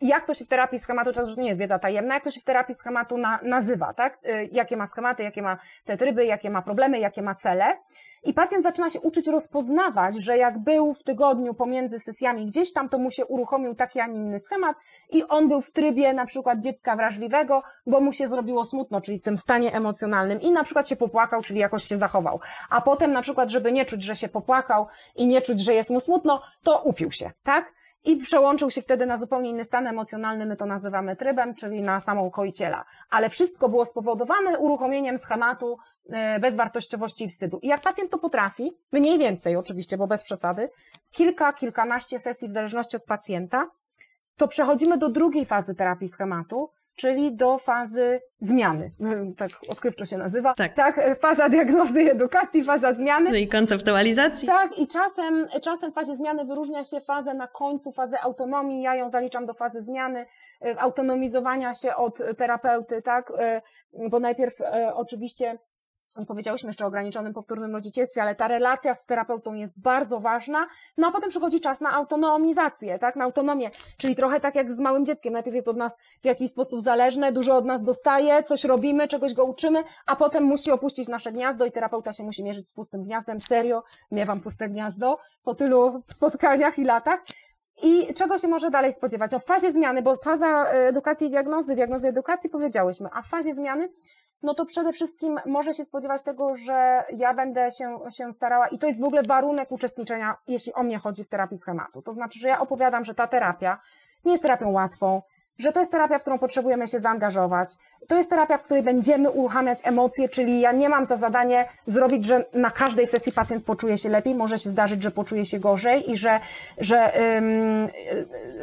[0.00, 2.44] jak to się w terapii schematu, to nie jest wiedza tajemna, jak to się w
[2.44, 4.18] terapii schematu na, nazywa, tak?
[4.26, 7.78] Y, jakie ma schematy, jakie ma te tryby, jakie ma problemy, jakie ma cele.
[8.24, 12.88] I pacjent zaczyna się uczyć rozpoznawać, że jak był w tygodniu pomiędzy sesjami gdzieś tam,
[12.88, 14.76] to mu się uruchomił taki, a nie inny schemat
[15.10, 19.18] i on był w trybie na przykład dziecka wrażliwego, bo mu się zrobiło smutno, czyli
[19.18, 22.40] w tym stanie emocjonalnym i na przykład się popłakał, czyli jakoś się zachował.
[22.70, 24.86] A potem na przykład, żeby nie czuć, że się popłakał
[25.16, 27.72] i nie czuć, że jest mu smutno, to upił się, tak?
[28.06, 32.00] I przełączył się wtedy na zupełnie inny stan emocjonalny, my to nazywamy trybem, czyli na
[32.00, 32.84] samą koiciela.
[33.10, 35.78] Ale wszystko było spowodowane uruchomieniem schematu
[36.10, 37.58] e, bezwartościowości i wstydu.
[37.62, 40.68] I jak pacjent to potrafi, mniej więcej oczywiście, bo bez przesady,
[41.12, 43.70] kilka, kilkanaście sesji w zależności od pacjenta,
[44.36, 48.90] to przechodzimy do drugiej fazy terapii schematu, czyli do fazy zmiany.
[49.36, 50.54] Tak odkrywczo się nazywa.
[50.54, 50.74] Tak.
[50.74, 51.18] tak.
[51.20, 53.30] Faza diagnozy i edukacji, faza zmiany.
[53.30, 54.48] No i konceptualizacji.
[54.48, 58.82] Tak, i czasem, czasem w fazie zmiany wyróżnia się fazę na końcu, fazę autonomii.
[58.82, 60.26] Ja ją zaliczam do fazy zmiany,
[60.64, 63.32] e, autonomizowania się od terapeuty, tak?
[63.38, 63.62] E,
[64.10, 65.58] bo najpierw e, oczywiście
[66.18, 70.66] nie powiedziałyśmy jeszcze o ograniczonym powtórnym rodzicielstwie, ale ta relacja z terapeutą jest bardzo ważna,
[70.96, 74.78] no a potem przychodzi czas na autonomizację, tak, na autonomię, czyli trochę tak jak z
[74.78, 78.64] małym dzieckiem, najpierw jest od nas w jakiś sposób zależne, dużo od nas dostaje, coś
[78.64, 82.68] robimy, czegoś go uczymy, a potem musi opuścić nasze gniazdo i terapeuta się musi mierzyć
[82.68, 87.20] z pustym gniazdem, serio, miewam puste gniazdo po tylu spotkaniach i latach,
[87.82, 89.34] i czego się może dalej spodziewać?
[89.34, 93.88] O fazie zmiany, bo faza edukacji i diagnozy, diagnozy edukacji powiedziałyśmy, a w fazie zmiany
[94.42, 98.78] no to przede wszystkim może się spodziewać tego, że ja będę się, się starała, i
[98.78, 102.02] to jest w ogóle warunek uczestniczenia, jeśli o mnie chodzi w terapii schematu.
[102.02, 103.80] To znaczy, że ja opowiadam, że ta terapia
[104.24, 105.22] nie jest terapią łatwą,
[105.58, 107.74] że to jest terapia, w którą potrzebujemy się zaangażować.
[108.08, 112.24] To jest terapia, w której będziemy uruchamiać emocje, czyli ja nie mam za zadanie zrobić,
[112.24, 116.10] że na każdej sesji pacjent poczuje się lepiej, może się zdarzyć, że poczuje się gorzej
[116.10, 116.40] i że,
[116.78, 117.12] że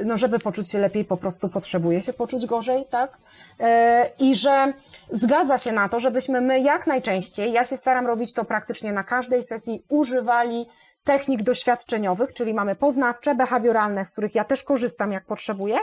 [0.06, 3.18] no żeby poczuć się lepiej, po prostu potrzebuje się poczuć gorzej, tak?
[3.60, 4.74] E, I że
[5.12, 9.04] zgadza się na to, żebyśmy my jak najczęściej, ja się staram robić to praktycznie na
[9.04, 10.66] każdej sesji, używali
[11.04, 15.78] technik doświadczeniowych, czyli mamy poznawcze, behawioralne, z których ja też korzystam jak potrzebuję,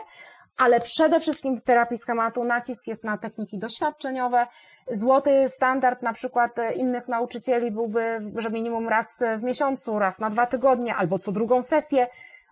[0.61, 4.47] ale przede wszystkim w terapii schematu nacisk jest na techniki doświadczeniowe.
[4.91, 9.07] Złoty standard na przykład innych nauczycieli byłby, że minimum raz
[9.39, 12.07] w miesiącu, raz na dwa tygodnie albo co drugą sesję.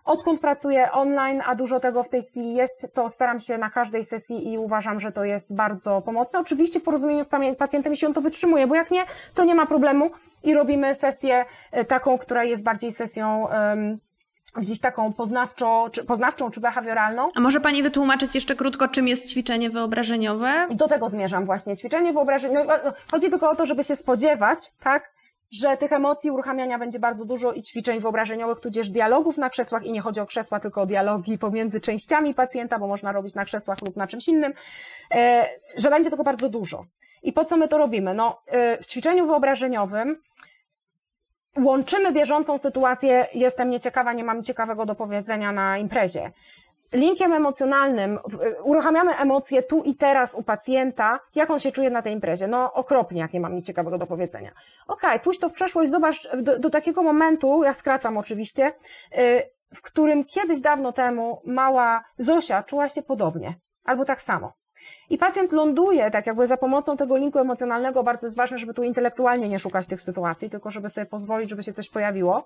[0.05, 4.03] Odkąd pracuję online, a dużo tego w tej chwili jest, to staram się na każdej
[4.03, 6.39] sesji i uważam, że to jest bardzo pomocne.
[6.39, 9.03] Oczywiście w porozumieniu z pacjentem, jeśli on to wytrzymuje, bo jak nie,
[9.35, 10.11] to nie ma problemu
[10.43, 13.99] i robimy sesję e, taką, która jest bardziej sesją um,
[14.55, 17.29] gdzieś taką poznawczo, czy, poznawczą czy behawioralną.
[17.35, 20.67] A może Pani wytłumaczyć jeszcze krótko, czym jest ćwiczenie wyobrażeniowe?
[20.71, 21.77] Do tego zmierzam właśnie.
[21.77, 25.11] Ćwiczenie wyobrażeniowe, no, chodzi tylko o to, żeby się spodziewać, tak,
[25.51, 29.91] że tych emocji uruchamiania będzie bardzo dużo i ćwiczeń wyobrażeniowych, tudzież dialogów na krzesłach i
[29.91, 33.77] nie chodzi o krzesła, tylko o dialogi pomiędzy częściami pacjenta, bo można robić na krzesłach
[33.85, 34.53] lub na czymś innym,
[35.11, 35.45] e,
[35.77, 36.85] że będzie tego bardzo dużo.
[37.23, 38.13] I po co my to robimy?
[38.13, 40.21] No, e, w ćwiczeniu wyobrażeniowym
[41.57, 46.31] łączymy bieżącą sytuację, jestem nieciekawa, nie mam ciekawego do powiedzenia na imprezie.
[46.93, 48.19] Linkiem emocjonalnym
[48.63, 52.47] uruchamiamy emocje tu i teraz u pacjenta, jak on się czuje na tej imprezie.
[52.47, 54.51] No okropnie, jak nie mam nic ciekawego do powiedzenia.
[54.87, 58.73] Okej, okay, pójdź to w przeszłość, zobacz do, do takiego momentu, ja skracam oczywiście,
[59.17, 59.41] y,
[59.75, 64.58] w którym kiedyś dawno temu mała Zosia czuła się podobnie, albo tak samo.
[65.09, 68.83] I pacjent ląduje, tak jakby za pomocą tego linku emocjonalnego, bardzo jest ważne, żeby tu
[68.83, 72.43] intelektualnie nie szukać tych sytuacji, tylko żeby sobie pozwolić, żeby się coś pojawiło.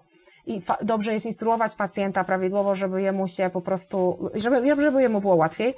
[0.48, 5.36] I dobrze jest instruować pacjenta prawidłowo, żeby jemu się po prostu, żeby, żeby jemu było
[5.36, 5.74] łatwiej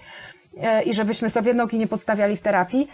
[0.62, 2.88] e, i żebyśmy sobie nogi nie podstawiali w terapii.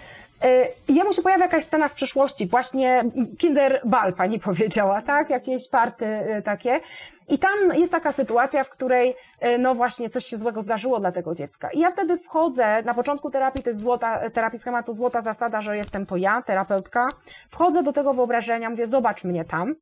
[0.43, 3.03] E, jemu się pojawia jakaś scena z przeszłości, właśnie
[3.39, 5.29] kinder bal, pani powiedziała, tak?
[5.29, 6.79] Jakieś party e, takie.
[7.27, 11.11] I tam jest taka sytuacja, w której e, no właśnie coś się złego zdarzyło dla
[11.11, 11.69] tego dziecka.
[11.71, 15.77] I ja wtedy wchodzę, na początku terapii to jest złota, terapii schematu złota zasada, że
[15.77, 17.09] jestem to ja, terapeutka.
[17.49, 19.75] Wchodzę do tego wyobrażenia, mówię, zobacz mnie tam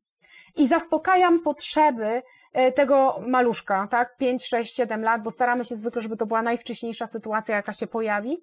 [0.56, 2.22] i zaspokajam potrzeby
[2.74, 4.16] tego maluszka, tak?
[4.16, 7.86] 5, 6, 7 lat, bo staramy się zwykle, żeby to była najwcześniejsza sytuacja, jaka się
[7.86, 8.38] pojawi.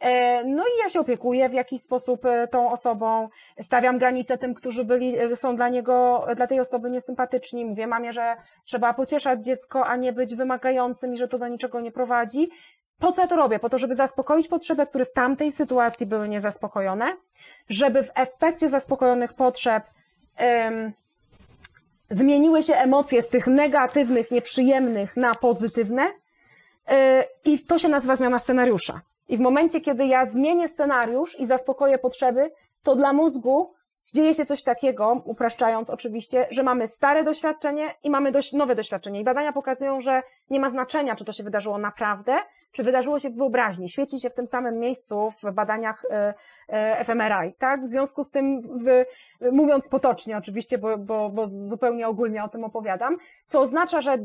[0.00, 3.28] E, no i ja się opiekuję w jakiś sposób e, tą osobą,
[3.60, 7.64] stawiam granice tym, którzy byli, e, są dla niego, dla tej osoby niesympatyczni.
[7.64, 11.80] Mówię mamie, że trzeba pocieszać dziecko, a nie być wymagającym i że to do niczego
[11.80, 12.50] nie prowadzi.
[12.98, 13.58] Po co ja to robię?
[13.58, 17.16] Po to, żeby zaspokoić potrzeby, które w tamtej sytuacji były niezaspokojone,
[17.68, 19.84] żeby w efekcie zaspokojonych potrzeb
[22.10, 26.02] zmieniły się emocje z tych negatywnych, nieprzyjemnych na pozytywne.
[27.44, 29.00] I to się nazywa zmiana scenariusza.
[29.28, 32.50] I w momencie, kiedy ja zmienię scenariusz i zaspokoję potrzeby,
[32.82, 33.74] to dla mózgu
[34.14, 39.20] dzieje się coś takiego, upraszczając oczywiście, że mamy stare doświadczenie i mamy dość nowe doświadczenie.
[39.20, 42.36] I badania pokazują, że nie ma znaczenia, czy to się wydarzyło naprawdę,
[42.72, 43.88] czy wydarzyło się w wyobraźni.
[43.88, 46.34] Świeci się w tym samym miejscu w badaniach e,
[47.04, 47.82] fMRI, tak?
[47.82, 49.04] W związku z tym, w,
[49.52, 54.18] mówiąc potocznie oczywiście, bo, bo, bo zupełnie ogólnie o tym opowiadam, co oznacza, że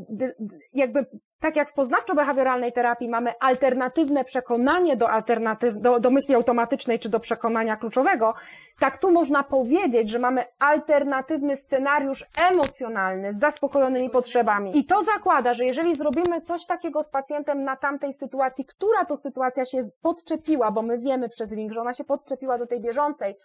[0.72, 1.06] jakby
[1.40, 7.08] tak jak w poznawczo-behawioralnej terapii mamy alternatywne przekonanie do, alternatyw, do, do myśli automatycznej czy
[7.08, 8.34] do przekonania kluczowego,
[8.80, 14.78] tak tu można powiedzieć, że mamy alternatywny scenariusz emocjonalny z zaspokojonymi potrzebami.
[14.78, 19.16] I to zakłada, że jeżeli zrobimy coś takiego z pacjentem na tamtej sytuacji, która to
[19.16, 23.36] sytuacja się podczepiła, bo my wiemy przez link, że ona się podczepiła do tej bieżącej,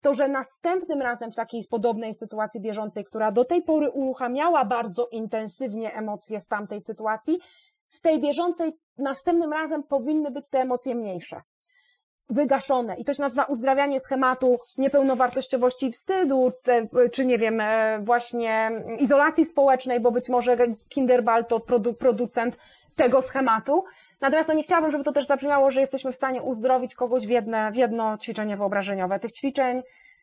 [0.00, 5.08] to że następnym razem w takiej podobnej sytuacji bieżącej, która do tej pory uruchamiała bardzo
[5.08, 7.38] intensywnie emocje z tamtej sytuacji,
[7.88, 11.42] w tej bieżącej następnym razem powinny być te emocje mniejsze.
[12.28, 12.96] Wygaszone.
[12.96, 16.52] I to się nazywa uzdrawianie schematu niepełnowartościowości i wstydu,
[17.12, 20.56] czy nie wiem, e, właśnie izolacji społecznej, bo być może
[20.88, 21.60] Kinderbal to
[21.98, 22.56] producent
[22.96, 23.84] tego schematu.
[24.20, 27.30] Natomiast no nie chciałabym, żeby to też zabrzmiało, że jesteśmy w stanie uzdrowić kogoś w,
[27.30, 29.20] jedne, w jedno ćwiczenie wyobrażeniowe.
[29.20, 29.82] Tych ćwiczeń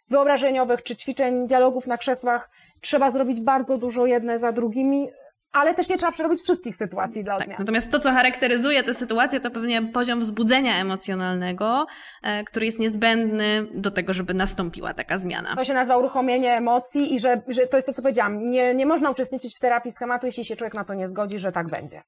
[0.10, 2.50] wyobrażeniowych czy ćwiczeń dialogów na krzesłach
[2.82, 5.10] trzeba zrobić bardzo dużo jedne za drugimi,
[5.52, 7.58] ale też nie trzeba przerobić wszystkich sytuacji dla tak, odmian.
[7.58, 11.86] Tak, natomiast to, co charakteryzuje tę sytuację, to pewnie poziom wzbudzenia emocjonalnego,
[12.24, 15.56] e, który jest niezbędny do tego, żeby nastąpiła taka zmiana.
[15.56, 18.50] To się nazywa uruchomienie emocji i że, że to jest to, co powiedziałam.
[18.50, 21.52] Nie, nie można uczestniczyć w terapii schematu, jeśli się człowiek na to nie zgodzi, że
[21.52, 22.02] tak będzie.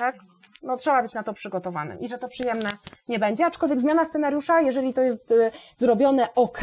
[0.00, 0.14] Tak?
[0.62, 2.70] no, trzeba być na to przygotowanym i że to przyjemne
[3.08, 3.46] nie będzie.
[3.46, 6.60] Aczkolwiek zmiana scenariusza, jeżeli to jest y, zrobione ok,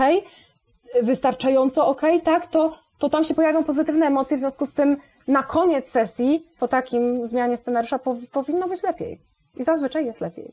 [1.02, 5.44] wystarczająco ok, tak, to, to tam się pojawią pozytywne emocje, w związku z tym na
[5.44, 8.00] koniec sesji, po takim zmianie scenariusza,
[8.32, 9.22] powinno być lepiej.
[9.58, 10.52] I zazwyczaj jest lepiej.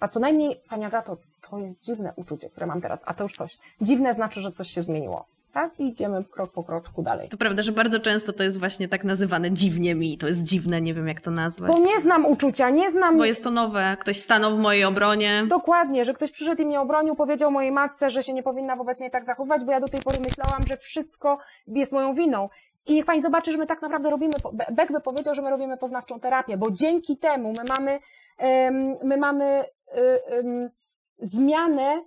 [0.00, 1.16] A co najmniej, Pani Agato,
[1.50, 3.58] to jest dziwne uczucie, które mam teraz, a to już coś.
[3.80, 5.26] Dziwne znaczy, że coś się zmieniło
[5.56, 5.80] tak?
[5.80, 7.28] I idziemy krok po kroczku dalej.
[7.28, 10.80] To prawda, że bardzo często to jest właśnie tak nazywane dziwnie mi, to jest dziwne,
[10.80, 11.72] nie wiem jak to nazwać.
[11.72, 13.18] Bo nie znam uczucia, nie znam...
[13.18, 15.44] Bo jest to nowe, ktoś stanął w mojej obronie.
[15.48, 19.00] Dokładnie, że ktoś przyszedł i mnie obronił, powiedział mojej matce, że się nie powinna wobec
[19.00, 22.48] mnie tak zachowywać, bo ja do tej pory myślałam, że wszystko jest moją winą.
[22.86, 24.32] I niech Pani zobaczy, że my tak naprawdę robimy,
[24.72, 27.98] Beck by powiedział, że my robimy poznawczą terapię, bo dzięki temu my mamy,
[29.04, 29.64] my mamy
[31.18, 32.02] zmianę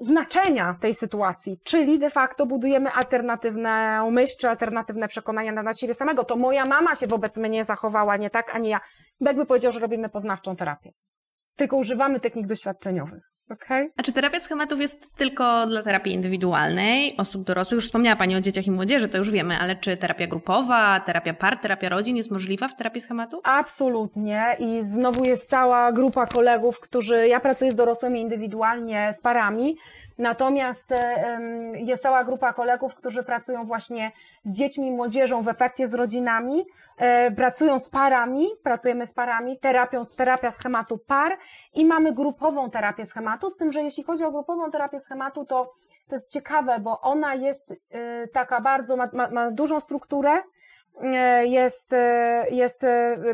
[0.00, 6.24] znaczenia tej sytuacji, czyli de facto budujemy alternatywną myśl czy alternatywne przekonania na siebie samego.
[6.24, 8.80] To moja mama się wobec mnie zachowała nie tak, a nie ja.
[9.20, 10.90] Beck by powiedział, że robimy poznawczą terapię.
[11.56, 13.33] Tylko używamy technik doświadczeniowych.
[13.50, 13.90] Okay.
[13.96, 17.76] A czy terapia schematów jest tylko dla terapii indywidualnej, osób dorosłych?
[17.76, 21.34] Już wspomniała Pani o dzieciach i młodzieży, to już wiemy, ale czy terapia grupowa, terapia
[21.34, 23.40] par, terapia rodzin jest możliwa w terapii schematów?
[23.44, 29.76] Absolutnie i znowu jest cała grupa kolegów, którzy, ja pracuję z dorosłymi indywidualnie, z parami,
[30.18, 30.94] Natomiast
[31.74, 34.12] jest cała grupa kolegów, którzy pracują właśnie
[34.42, 36.66] z dziećmi, młodzieżą w efekcie z rodzinami,
[36.98, 41.38] e, pracują z parami, pracujemy z parami, terapią, terapia schematu par
[41.74, 45.72] i mamy grupową terapię schematu, z tym, że jeśli chodzi o grupową terapię schematu, to
[46.08, 50.30] to jest ciekawe, bo ona jest e, taka bardzo, ma, ma, ma dużą strukturę,
[51.02, 51.94] e, jest,
[52.50, 52.86] jest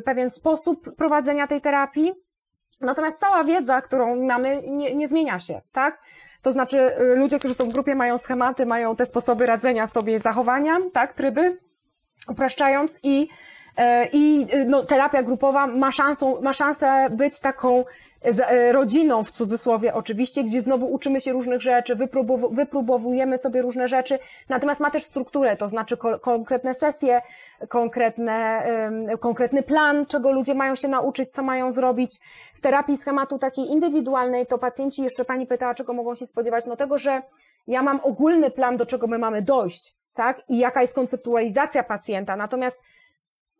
[0.05, 2.13] pewien sposób prowadzenia tej terapii,
[2.81, 6.01] natomiast cała wiedza, którą mamy, nie, nie zmienia się, tak?
[6.43, 10.19] To znaczy, y, ludzie, którzy są w grupie, mają schematy, mają te sposoby radzenia sobie
[10.19, 11.59] zachowania, tak, tryby,
[12.29, 13.29] upraszczając i
[13.77, 17.85] e, i y, no, terapia grupowa ma, szansą, ma szansę być taką
[18.73, 21.97] rodziną w cudzysłowie oczywiście, gdzie znowu uczymy się różnych rzeczy,
[22.51, 24.19] wypróbowujemy sobie różne rzeczy,
[24.49, 27.23] natomiast ma też strukturę, to znaczy konkretne sesje,
[27.69, 28.63] konkretne,
[29.21, 32.19] konkretny plan, czego ludzie mają się nauczyć, co mają zrobić.
[32.55, 36.77] W terapii schematu takiej indywidualnej to pacjenci, jeszcze pani pytała, czego mogą się spodziewać, no
[36.77, 37.23] tego, że
[37.67, 40.43] ja mam ogólny plan, do czego my mamy dojść, tak?
[40.49, 42.37] I jaka jest konceptualizacja pacjenta.
[42.37, 42.79] Natomiast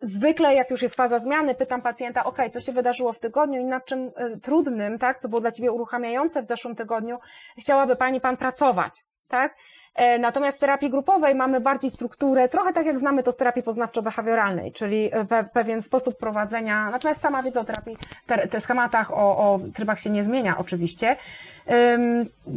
[0.01, 3.65] zwykle, jak już jest faza zmiany, pytam pacjenta, ok, co się wydarzyło w tygodniu i
[3.65, 7.19] nad czym y, trudnym, tak, co było dla Ciebie uruchamiające w zeszłym tygodniu,
[7.59, 9.55] chciałaby Pani Pan pracować, tak?
[9.95, 13.63] E, natomiast w terapii grupowej mamy bardziej strukturę, trochę tak jak znamy to z terapii
[13.63, 17.97] poznawczo-behawioralnej, czyli pe pewien sposób prowadzenia, natomiast sama wiedza o terapii,
[18.27, 21.17] te, te schematach, o, o trybach się nie zmienia oczywiście,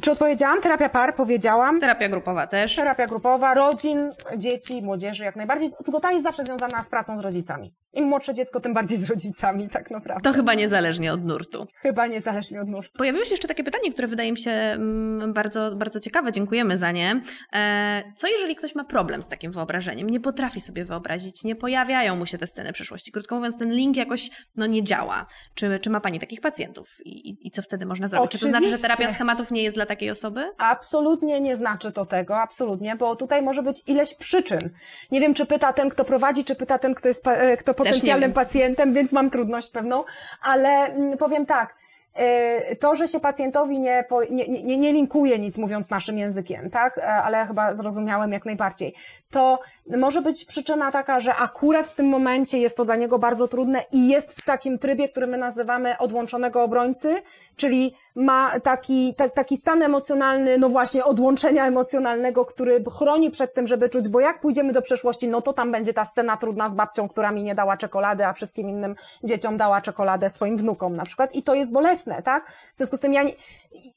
[0.01, 0.61] czy odpowiedziałam?
[0.61, 1.79] Terapia par, powiedziałam.
[1.79, 2.75] Terapia grupowa też.
[2.75, 5.71] Terapia grupowa, rodzin, dzieci, młodzieży jak najbardziej.
[5.85, 7.73] Tylko ta jest zawsze związana z pracą z rodzicami.
[7.93, 10.29] Im młodsze dziecko, tym bardziej z rodzicami, tak naprawdę.
[10.29, 11.67] To chyba niezależnie od nurtu.
[11.75, 12.97] Chyba niezależnie od nurtu.
[12.97, 16.31] Pojawiło się jeszcze takie pytanie, które wydaje mi się mm, bardzo, bardzo ciekawe.
[16.31, 17.21] Dziękujemy za nie.
[17.53, 20.09] E, co jeżeli ktoś ma problem z takim wyobrażeniem?
[20.09, 23.11] Nie potrafi sobie wyobrazić, nie pojawiają mu się te sceny przyszłości.
[23.11, 25.25] Krótko mówiąc, ten link jakoś no, nie działa.
[25.55, 26.97] Czy, czy ma Pani takich pacjentów?
[27.05, 28.25] I, i, i co wtedy można zrobić?
[28.25, 28.47] Oczywiście.
[28.47, 30.51] Czy to znaczy, że terapia schematów nie jest dla takiej osoby?
[30.57, 34.69] Absolutnie nie znaczy to tego, absolutnie, bo tutaj może być ileś przyczyn.
[35.11, 38.33] Nie wiem, czy pyta ten, kto prowadzi, czy pyta ten, kto jest e, kto potencjalnym
[38.33, 40.03] pacjentem, więc mam trudność pewną,
[40.41, 41.75] ale mm, powiem tak,
[42.13, 46.97] e, to, że się pacjentowi nie, nie, nie, nie linkuje nic mówiąc naszym językiem, tak,
[46.97, 48.93] e, ale chyba zrozumiałem jak najbardziej,
[49.33, 49.59] to
[49.97, 53.85] może być przyczyna taka, że akurat w tym momencie jest to dla niego bardzo trudne
[53.91, 57.13] i jest w takim trybie, który my nazywamy odłączonego obrońcy,
[57.55, 63.67] czyli ma taki, ta, taki stan emocjonalny, no właśnie odłączenia emocjonalnego, który chroni przed tym,
[63.67, 66.75] żeby czuć, bo jak pójdziemy do przeszłości, no to tam będzie ta scena trudna z
[66.75, 71.03] babcią, która mi nie dała czekolady, a wszystkim innym dzieciom dała czekoladę swoim wnukom na
[71.03, 72.51] przykład i to jest bolesne, tak?
[72.73, 73.31] W związku z tym ja nie,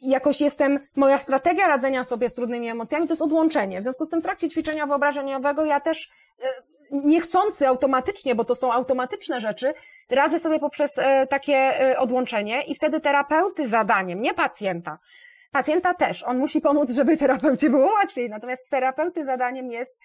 [0.00, 3.80] jakoś jestem, moja strategia radzenia sobie z trudnymi emocjami to jest odłączenie.
[3.80, 6.10] W związku z tym w trakcie ćwiczenia wyobrażeniowego ja też
[6.42, 6.48] e,
[6.90, 9.74] niechcący automatycznie, bo to są automatyczne rzeczy,
[10.10, 14.98] radzę sobie poprzez e, takie e, odłączenie i wtedy terapeuty zadaniem, nie pacjenta,
[15.52, 19.98] pacjenta też, on musi pomóc, żeby terapeucie było łatwiej, natomiast terapeuty zadaniem jest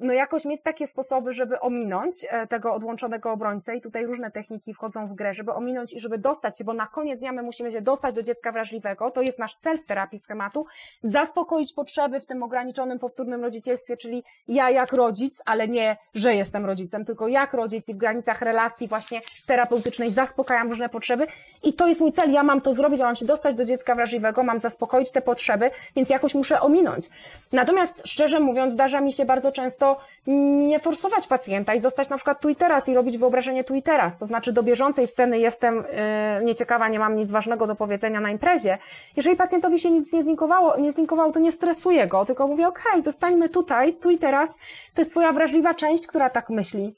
[0.00, 4.74] no jakoś mieć takie sposoby, żeby ominąć e, tego odłączonego obrońcę i tutaj różne techniki
[4.74, 7.72] wchodzą w grę, żeby ominąć i żeby dostać się, bo na koniec dnia my musimy
[7.72, 10.66] się dostać do dziecka wrażliwego, to jest nasz cel w terapii schematu,
[11.02, 16.66] zaspokoić potrzeby w tym ograniczonym, powtórnym rodzicielstwie, czyli ja jak rodzic, ale nie, że jestem
[16.66, 21.26] rodzicem, tylko jak rodzic i w granicach relacji właśnie terapeutycznej zaspokajam różne potrzeby.
[21.62, 23.94] I to jest mój cel, ja mam to zrobić, ja mam się dostać do dziecka
[23.94, 27.10] wrażliwego, mam zaspokoić te potrzeby, więc jakoś muszę ominąć.
[27.52, 29.87] Natomiast szczerze mówiąc, zdarza mi się bardzo często
[30.26, 33.82] nie forsować pacjenta i zostać na przykład tu i teraz i robić wyobrażenie tu i
[33.82, 34.18] teraz.
[34.18, 38.30] To znaczy do bieżącej sceny jestem yy, nieciekawa, nie mam nic ważnego do powiedzenia na
[38.30, 38.78] imprezie.
[39.16, 42.92] Jeżeli pacjentowi się nic nie zlinkowało, nie zlinkowało to nie stresuję go, tylko mówię, okej,
[42.92, 44.58] okay, zostańmy tutaj, tu i teraz.
[44.94, 46.94] To jest twoja wrażliwa część, która tak myśli.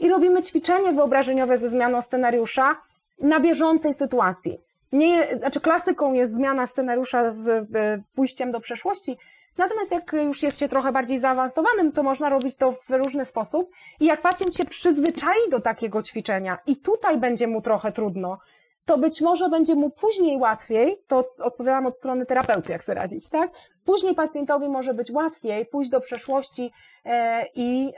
[0.00, 2.76] I robimy ćwiczenie wyobrażeniowe ze zmianą scenariusza
[3.20, 4.58] na bieżącej sytuacji.
[4.92, 9.16] Nie, znaczy klasyką jest zmiana scenariusza z y, pójściem do przeszłości,
[9.58, 13.70] Natomiast jak już jest się trochę bardziej zaawansowanym, to można robić to w różny sposób.
[14.00, 18.38] I jak pacjent się przyzwyczai do takiego ćwiczenia i tutaj będzie mu trochę trudno,
[18.84, 23.28] to być może będzie mu później łatwiej, to odpowiadam od strony terapeuty, jak sobie radzić,
[23.28, 23.50] tak?
[23.84, 26.72] Później pacjentowi może być łatwiej pójść do przeszłości
[27.04, 27.92] e, i,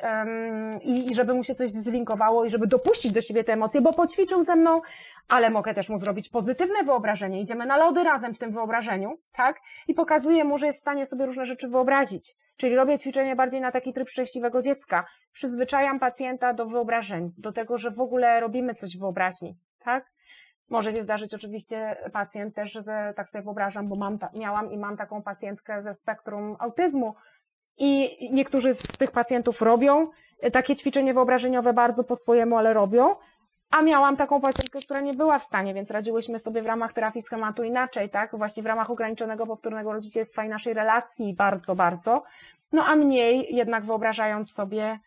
[0.82, 4.42] i żeby mu się coś zlinkowało i żeby dopuścić do siebie te emocje, bo poćwiczył
[4.42, 4.80] ze mną,
[5.28, 7.40] ale mogę też mu zrobić pozytywne wyobrażenie.
[7.40, 9.60] Idziemy na lody razem w tym wyobrażeniu, tak?
[9.88, 12.34] I pokazuję mu, że jest w stanie sobie różne rzeczy wyobrazić.
[12.56, 15.06] Czyli robię ćwiczenie bardziej na taki tryb szczęśliwego dziecka.
[15.32, 20.04] Przyzwyczajam pacjenta do wyobrażeń, do tego, że w ogóle robimy coś w wyobraźni, tak?
[20.70, 24.96] Może się zdarzyć oczywiście pacjent też, że tak sobie wyobrażam, bo mam, miałam i mam
[24.96, 27.14] taką pacjentkę ze spektrum autyzmu.
[27.78, 30.10] I niektórzy z tych pacjentów robią
[30.52, 33.14] takie ćwiczenie wyobrażeniowe bardzo po swojemu, ale robią.
[33.70, 37.22] A miałam taką pacjentkę, która nie była w stanie, więc radziłyśmy sobie w ramach terapii
[37.22, 38.36] schematu inaczej, tak?
[38.38, 42.22] Właśnie w ramach ograniczonego powtórnego rodzicielstwa i naszej relacji bardzo, bardzo.
[42.72, 44.98] No a mniej jednak wyobrażając sobie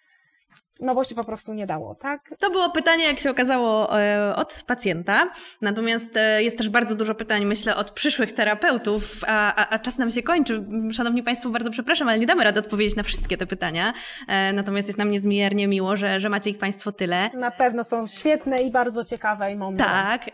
[0.80, 2.22] no bo się po prostu nie dało, tak?
[2.40, 5.32] To było pytanie, jak się okazało, e, od pacjenta.
[5.62, 9.98] Natomiast e, jest też bardzo dużo pytań, myślę, od przyszłych terapeutów, a, a, a czas
[9.98, 10.64] nam się kończy.
[10.92, 13.94] Szanowni Państwo, bardzo przepraszam, ale nie damy rady odpowiedzieć na wszystkie te pytania.
[14.28, 17.30] E, natomiast jest nam niezmiernie miło, że, że macie ich Państwo tyle.
[17.34, 19.86] Na pewno są świetne i bardzo ciekawe i mądre.
[19.86, 20.26] Tak,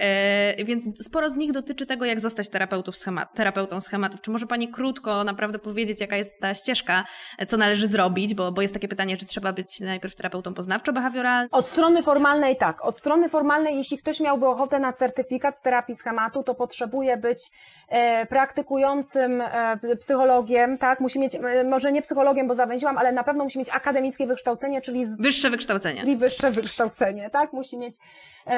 [0.65, 4.21] więc sporo z nich dotyczy tego, jak zostać terapeutów schemat, terapeutą schematów.
[4.21, 7.03] Czy może Pani krótko naprawdę powiedzieć, jaka jest ta ścieżka,
[7.47, 11.47] co należy zrobić, bo, bo jest takie pytanie, czy trzeba być najpierw terapeutą terapeutą poznawczo-behawioralnym?
[11.51, 12.85] Od strony formalnej tak.
[12.85, 17.51] Od strony formalnej, jeśli ktoś miałby ochotę na certyfikat z terapii schematu, to potrzebuje być
[17.89, 20.99] e, praktykującym e, psychologiem, tak?
[20.99, 24.81] Musi mieć, e, może nie psychologiem, bo zawęziłam, ale na pewno musi mieć akademickie wykształcenie,
[24.81, 25.05] czyli...
[25.05, 26.01] Z, wyższe wykształcenie.
[26.01, 27.53] Czyli wyższe wykształcenie, tak?
[27.53, 27.95] Musi mieć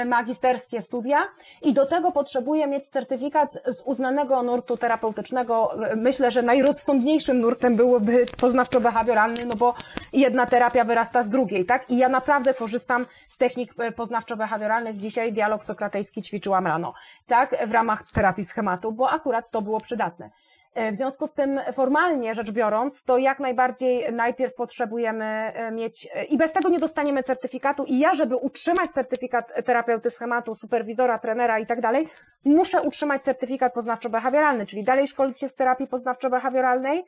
[0.05, 1.28] magisterskie studia
[1.61, 5.71] i do tego potrzebuje mieć certyfikat z uznanego nurtu terapeutycznego.
[5.95, 9.73] Myślę, że najrozsądniejszym nurtem byłoby poznawczo-behawioralny, no bo
[10.13, 11.89] jedna terapia wyrasta z drugiej, tak?
[11.89, 14.97] I ja naprawdę korzystam z technik e, poznawczo-behawioralnych.
[14.97, 16.93] Dzisiaj dialog sokratejski ćwiczyłam rano,
[17.28, 17.68] tak?
[17.68, 20.30] W ramach terapii schematu, bo akurat to było przydatne.
[20.78, 26.07] E, w związku z tym, formalnie rzecz biorąc, to jak najbardziej najpierw potrzebujemy e, mieć,
[26.30, 31.59] i bez tego nie dostaniemy certyfikatu, i ja, żeby utrzymać certyfikat terapeuty schematu, superwizora, trenera
[31.59, 32.07] i tak dalej,
[32.45, 37.03] muszę utrzymać certyfikat poznawczo-behawioralny, czyli dalej szkolić się z terapii poznawczo-behawioralnej,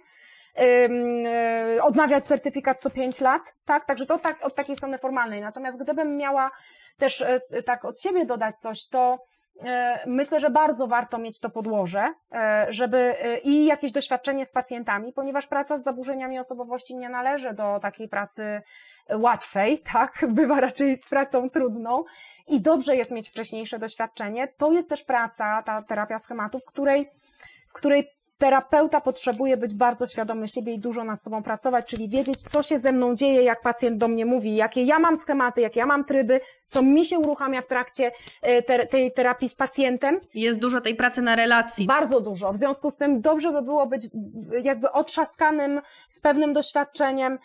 [1.81, 3.85] odnawiać certyfikat co 5 lat, tak?
[3.85, 5.41] Także to tak, od takiej strony formalnej.
[5.41, 6.51] Natomiast gdybym miała
[6.97, 9.25] też e, tak od siebie dodać coś, to
[9.63, 12.13] e, myślę, że bardzo warto mieć to podłoże,
[12.69, 18.09] żeby i jakieś doświadczenie z pacjentami, ponieważ praca z zaburzeniami osobowości nie należy do takiej
[18.09, 18.61] pracy
[19.09, 20.25] łatwej, tak?
[20.27, 22.03] Bywa raczej pracą trudną
[22.47, 24.47] i dobrze jest mieć wcześniejsze doświadczenie.
[24.47, 27.09] To jest też praca, ta terapia schematów, której
[27.67, 32.43] w której terapeuta potrzebuje być bardzo świadomy siebie i dużo nad sobą pracować, czyli wiedzieć,
[32.43, 35.79] co się ze mną dzieje, jak pacjent do mnie mówi, jakie ja mam schematy, jakie
[35.79, 38.11] ja mam tryby, co mi się uruchamia w trakcie
[38.41, 40.19] e, te, tej terapii z pacjentem.
[40.33, 41.85] Jest dużo tej pracy na relacji.
[41.85, 42.53] Bardzo dużo.
[42.53, 44.07] W związku z tym dobrze by było być
[44.63, 47.39] jakby otrzaskanym, z pewnym doświadczeniem,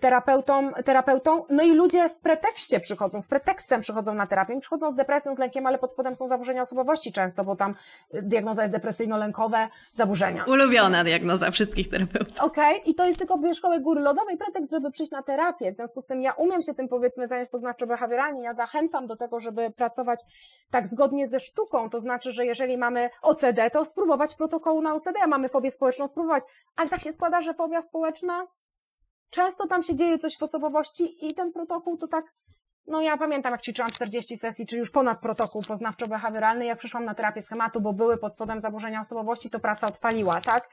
[0.00, 4.94] terapeutą, terapeutą, no i ludzie w pretekście przychodzą, z pretekstem przychodzą na terapię, przychodzą z
[4.94, 7.74] depresją, z lękiem, ale pod spodem są zaburzenia osobowości często, bo tam
[8.12, 10.44] e, diagnoza jest depresyjno-lękowe zaburzenia.
[10.44, 12.40] Ulubiona diagnoza wszystkich terapeutów.
[12.40, 12.90] Okej, okay.
[12.90, 16.06] i to jest tylko wierzchołek góry lodowej, pretekst, żeby przyjść na terapię, w związku z
[16.06, 20.20] tym ja umiem się tym powiedzmy zająć poznawczo-behawioralnie, ja zachęcam do tego, żeby pracować
[20.70, 25.18] tak zgodnie ze sztuką, to znaczy, że jeżeli mamy OCD, to spróbować protokołu na OCD,
[25.24, 26.42] a mamy fobię społeczną, spróbować,
[26.76, 28.46] ale tak się składa, że fobia społeczna
[29.30, 32.24] często tam się dzieje coś w osobowości i ten protokół to tak,
[32.86, 37.14] no ja pamiętam jak ćwiczyłam 40 sesji, czy już ponad protokół poznawczo-behawioralny, jak przyszłam na
[37.14, 40.68] terapię schematu, bo były pod spodem zaburzenia osobowości, to praca odpaliła, tak?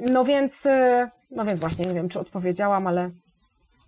[0.00, 3.10] No więc, y, no więc właśnie, nie wiem, czy odpowiedziałam, ale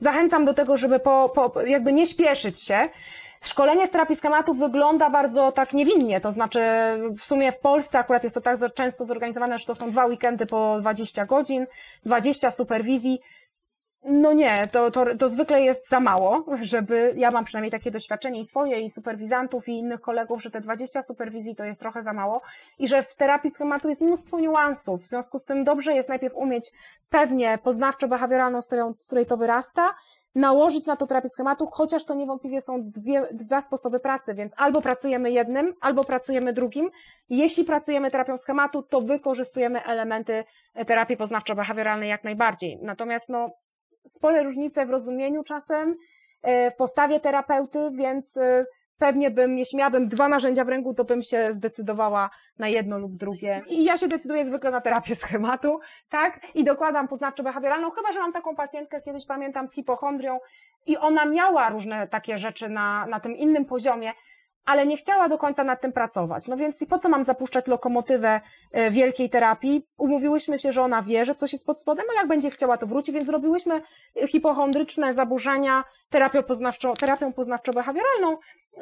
[0.01, 2.83] zachęcam do tego, żeby po, po jakby nie śpieszyć się.
[3.43, 6.61] Szkolenie z terapii schematów wygląda bardzo tak niewinnie, to znaczy
[7.19, 10.47] w sumie w Polsce akurat jest to tak często zorganizowane, że to są dwa weekendy
[10.47, 11.67] po 20 godzin,
[12.05, 13.21] 20 superwizji,
[14.09, 18.41] no nie, to, to, to zwykle jest za mało, żeby, ja mam przynajmniej takie doświadczenie
[18.41, 22.13] i swoje, i superwizantów, i innych kolegów, że te 20 superwizji to jest trochę za
[22.13, 22.43] mało
[22.79, 26.35] i że w terapii schematu jest mnóstwo niuansów, w związku z tym dobrze jest najpierw
[26.35, 26.73] umieć
[27.11, 29.95] pewnie poznawczo-behawioralną, z, której to wyrasta,
[30.35, 34.83] nałożyć na to terapię schematu, chociaż to niewątpliwie są dwie, dwa sposoby pracy, więc albo
[34.83, 36.91] pracujemy jednym, albo pracujemy drugim.
[37.29, 40.45] Jeśli pracujemy terapią schematu, to wykorzystujemy elementy
[40.87, 42.79] terapii poznawczo-behawioralnej jak najbardziej.
[42.83, 43.51] Natomiast no,
[44.07, 45.97] spore różnice w rozumieniu czasem,
[46.43, 48.67] e, w postawie terapeuty, więc e,
[48.99, 53.17] pewnie bym, jeśli miałabym dwa narzędzia w ręku, to bym się zdecydowała na jedno lub
[53.17, 53.61] drugie.
[53.71, 56.41] I ja się decyduję zwykle na terapię schematu, tak?
[56.55, 60.39] I dokładam poznawczo-behawioralną, chyba, że mam taką pacjentkę, kiedyś pamiętam, z hipochondrią
[60.87, 64.13] i ona miała różne takie rzeczy na, na tym innym poziomie,
[64.65, 66.47] ale nie chciała do końca nad tym pracować.
[66.47, 68.41] No więc po co mam zapuszczać lokomotywę
[68.73, 69.87] e, wielkiej terapii?
[69.99, 72.87] Umówiłyśmy się, że ona wie, że coś jest pod spodem, a jak będzie chciała, to
[72.87, 73.83] wróci, więc zrobiłyśmy
[74.27, 78.37] hipochondryczne zaburzenia terapią poznawczo, terapią poznawczo-behawioralną,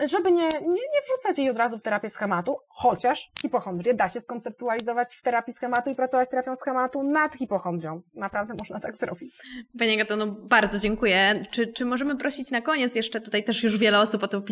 [0.09, 4.21] żeby nie, nie, nie wrzucać jej od razu w terapię schematu, chociaż hipochondrię da się
[4.21, 8.03] skonceptualizować w terapii schematu i pracować terapią schematu nad hipochondrią.
[8.15, 9.35] Naprawdę można tak zrobić.
[9.79, 11.43] Pani Agato, no bardzo dziękuję.
[11.51, 14.43] Czy, czy możemy prosić na koniec jeszcze, tutaj też już wiele osób o to,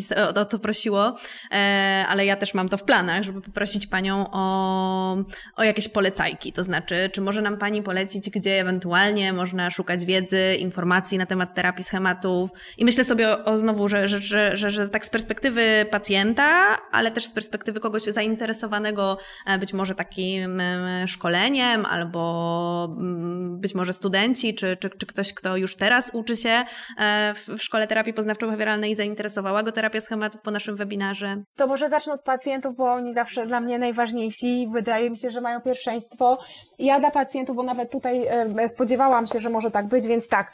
[0.40, 1.14] o to prosiło,
[1.52, 5.16] e, ale ja też mam to w planach, żeby poprosić Panią o,
[5.56, 10.56] o jakieś polecajki, to znaczy, czy może nam Pani polecić, gdzie ewentualnie można szukać wiedzy,
[10.58, 14.70] informacji na temat terapii schematów i myślę sobie o, o znowu, że, że, że, że,
[14.70, 20.60] że tak z perspektywy pacjenta, ale też z perspektywy kogoś zainteresowanego e, być może takim
[20.60, 26.36] e, szkoleniem, albo mm, być może studenci, czy, czy, czy ktoś, kto już teraz uczy
[26.36, 26.64] się
[26.98, 31.42] e, w szkole terapii poznawczo-behawioralnej i zainteresowała go terapia schematów po naszym webinarze?
[31.56, 34.68] To może zacznę od pacjentów, bo oni zawsze dla mnie najważniejsi.
[34.72, 36.38] Wydaje mi się, że mają pierwszeństwo.
[36.78, 38.26] Ja dla pacjentów, bo nawet tutaj
[38.68, 40.52] spodziewałam się, że może tak być, więc tak.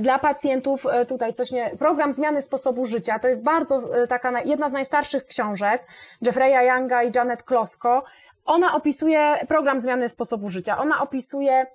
[0.00, 1.70] Dla pacjentów tutaj coś nie.
[1.78, 5.86] Program zmiany sposobu życia to jest bardzo Y, taka jedna z najstarszych książek
[6.22, 8.04] Jeffreya Younga i Janet Klosko.
[8.44, 10.78] Ona opisuje program zmiany sposobu życia.
[10.78, 11.66] Ona opisuje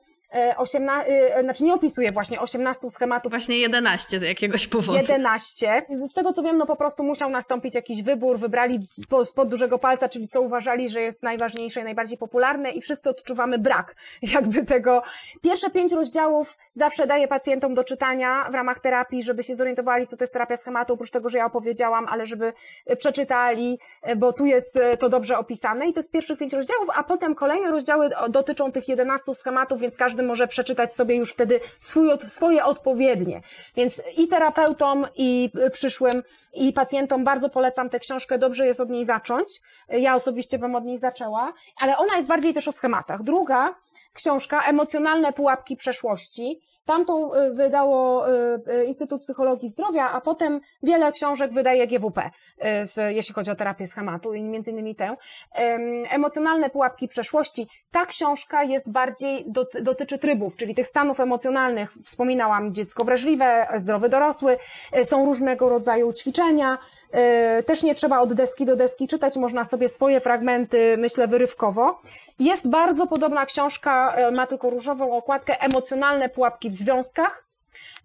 [0.58, 3.32] 18, e, e, znaczy nie opisuje właśnie 18 schematów.
[3.32, 4.98] Właśnie 11 z jakiegoś powodu.
[4.98, 5.86] 11.
[5.90, 8.80] Z tego co wiem, no po prostu musiał nastąpić jakiś wybór, wybrali
[9.24, 13.60] spod dużego palca, czyli co uważali, że jest najważniejsze i najbardziej popularne i wszyscy odczuwamy
[13.60, 13.96] brak
[14.34, 15.04] jakby tego.
[15.42, 20.18] Pierwsze pięć rozdziałów zawsze daję pacjentom do czytania w ramach terapii, żeby się zorientowali, co
[20.18, 22.54] to jest terapia schematu, oprócz tego, że ja opowiedziałam, ale żeby
[22.98, 23.80] przeczytali,
[24.18, 27.72] bo tu jest to dobrze opisane i to jest pierwszych pięć rozdziałów, a potem kolejne
[27.72, 32.66] rozdziały dotyczą tych 11 schematów, więc każdy każdy może przeczytać sobie już wtedy swój, swoje
[32.66, 33.42] odpowiednie.
[33.76, 39.06] Więc i terapeutom, i przyszłym, i pacjentom bardzo polecam tę książkę, dobrze jest od niej
[39.06, 39.62] zacząć.
[39.90, 43.24] Ja osobiście bym od niej zaczęła, ale ona jest bardziej też o schematach.
[43.24, 43.76] Druga
[44.14, 46.62] książka, Emocjonalne pułapki przeszłości.
[46.86, 48.32] Tamtą y, wydało y,
[48.72, 52.30] y, Instytut Psychologii Zdrowia, a potem wiele książek wydaje GWP,
[53.10, 55.18] jeśli chodzi o terapię schematu i między innymi tę.
[56.10, 57.68] Emocjonalne pułapki przeszłości.
[57.92, 59.46] Ta książka jest bardziej,
[59.82, 61.94] dotyczy trybów, czyli tych stanów emocjonalnych.
[62.06, 64.58] Wspominałam dziecko wrażliwe, zdrowy dorosły.
[65.04, 66.78] Są różnego rodzaju ćwiczenia.
[67.66, 72.00] Też nie trzeba od deski do deski czytać, można sobie swoje fragmenty, myślę, wyrywkowo.
[72.42, 77.46] Jest bardzo podobna książka, e, ma tylko różową okładkę, emocjonalne pułapki w związkach.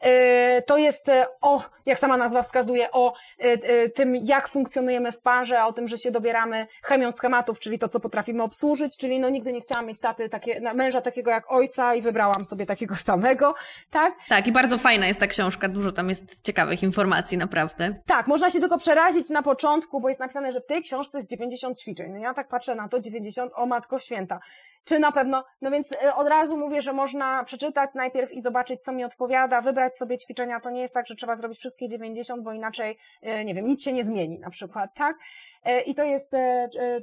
[0.05, 5.19] Y, to jest y, o, jak sama nazwa wskazuje, o y, tym, jak funkcjonujemy w
[5.19, 9.29] parze, o tym, że się dobieramy chemią schematów, czyli to, co potrafimy obsłużyć, czyli no
[9.29, 13.55] nigdy nie chciałam mieć taty, takie, męża takiego jak ojca i wybrałam sobie takiego samego,
[13.91, 14.15] tak?
[14.29, 17.95] Tak, i bardzo fajna jest ta książka, dużo tam jest ciekawych informacji, naprawdę.
[18.07, 21.31] Tak, można się tylko przerazić na początku, bo jest napisane, że w tej książce jest
[21.31, 22.13] 90 ćwiczeń.
[22.13, 24.41] No ja tak patrzę na to, 90, o matko święta.
[24.87, 28.93] Czy na pewno, no więc od razu mówię, że można przeczytać najpierw i zobaczyć, co
[28.93, 30.61] mi odpowiada, wybrać sobie ćwiczenia.
[30.61, 33.83] To nie jest tak, że trzeba zrobić wszystkie 90, bo inaczej, e, nie wiem, nic
[33.83, 35.17] się nie zmieni na przykład, tak?
[35.65, 36.33] E, I to jest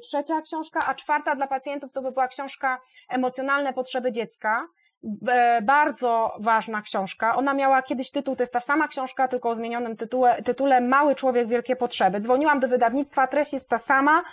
[0.02, 4.68] trzecia książka, a czwarta dla pacjentów to by była książka Emocjonalne potrzeby dziecka.
[5.62, 7.36] Bardzo ważna książka.
[7.36, 11.16] Ona miała kiedyś tytuł, to jest ta sama książka, tylko o zmienionym tytule, tytule Mały
[11.16, 12.20] człowiek, wielkie potrzeby.
[12.20, 14.24] Dzwoniłam do wydawnictwa, treść jest ta sama,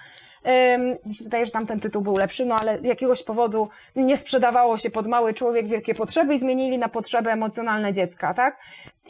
[1.06, 4.90] mi się wydaje, że tamten tytuł był lepszy, no ale jakiegoś powodu nie sprzedawało się
[4.90, 8.60] pod mały człowiek wielkie potrzeby i zmienili na potrzeby emocjonalne dziecka, tak?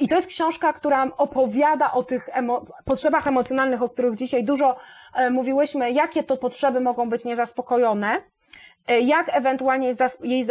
[0.01, 4.77] I to jest książka, która opowiada o tych emo potrzebach emocjonalnych, o których dzisiaj dużo
[5.15, 8.23] e, mówiłyśmy, jakie to potrzeby mogą być niezaspokojone,
[8.87, 9.93] e, jak ewentualnie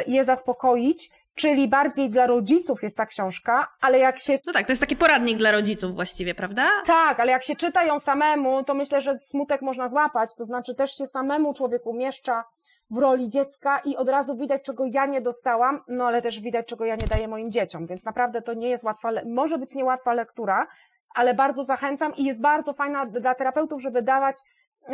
[0.08, 4.40] je zaspokoić, czyli bardziej dla rodziców jest ta książka, ale jak się...
[4.48, 6.68] No tak, to jest taki poradnik dla rodziców właściwie, prawda?
[6.86, 10.76] Tak, ale jak się czyta ją samemu, to myślę, że smutek można złapać, to znaczy
[10.76, 12.44] też się samemu człowiek umieszcza
[12.92, 16.68] w roli dziecka i od razu widać, czego ja nie dostałam, no ale też widać,
[16.68, 20.14] czego ja nie daję moim dzieciom, więc naprawdę to nie jest łatwa, może być niełatwa
[20.14, 20.68] lektura,
[21.16, 24.36] ale bardzo zachęcam i jest bardzo fajna dla terapeutów, żeby dawać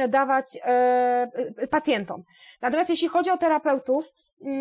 [0.10, 1.28] dawać e,
[1.70, 2.24] pacjentom.
[2.62, 4.06] Natomiast jeśli chodzi o terapeutów,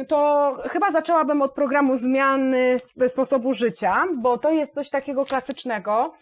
[0.09, 2.77] to chyba zaczęłabym od programu zmiany
[3.09, 6.14] sposobu życia, bo to jest coś takiego klasycznego.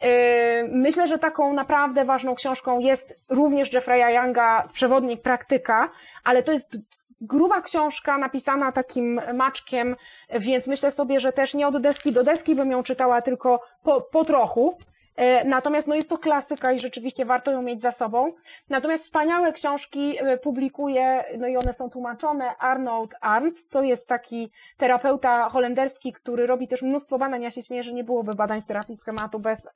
[0.00, 5.90] E, myślę, że taką naprawdę ważną książką jest również Jeffrey'a Younga Przewodnik Praktyka,
[6.24, 6.78] ale to jest
[7.20, 9.96] gruba książka napisana takim maczkiem,
[10.30, 14.00] więc myślę sobie, że też nie od deski do deski bym ją czytała, tylko po,
[14.00, 14.76] po trochu.
[15.16, 18.32] E, natomiast no jest to klasyka i rzeczywiście warto ją mieć za sobą.
[18.68, 24.52] Natomiast wspaniałe książki e, publikuje, no i one są tłumaczone, Arnold Arndt, to jest taki
[24.76, 27.42] terapeuta holenderski, który robi też mnóstwo badań.
[27.42, 29.68] Ja się śmieję, że nie byłoby badań w terapii schematu bez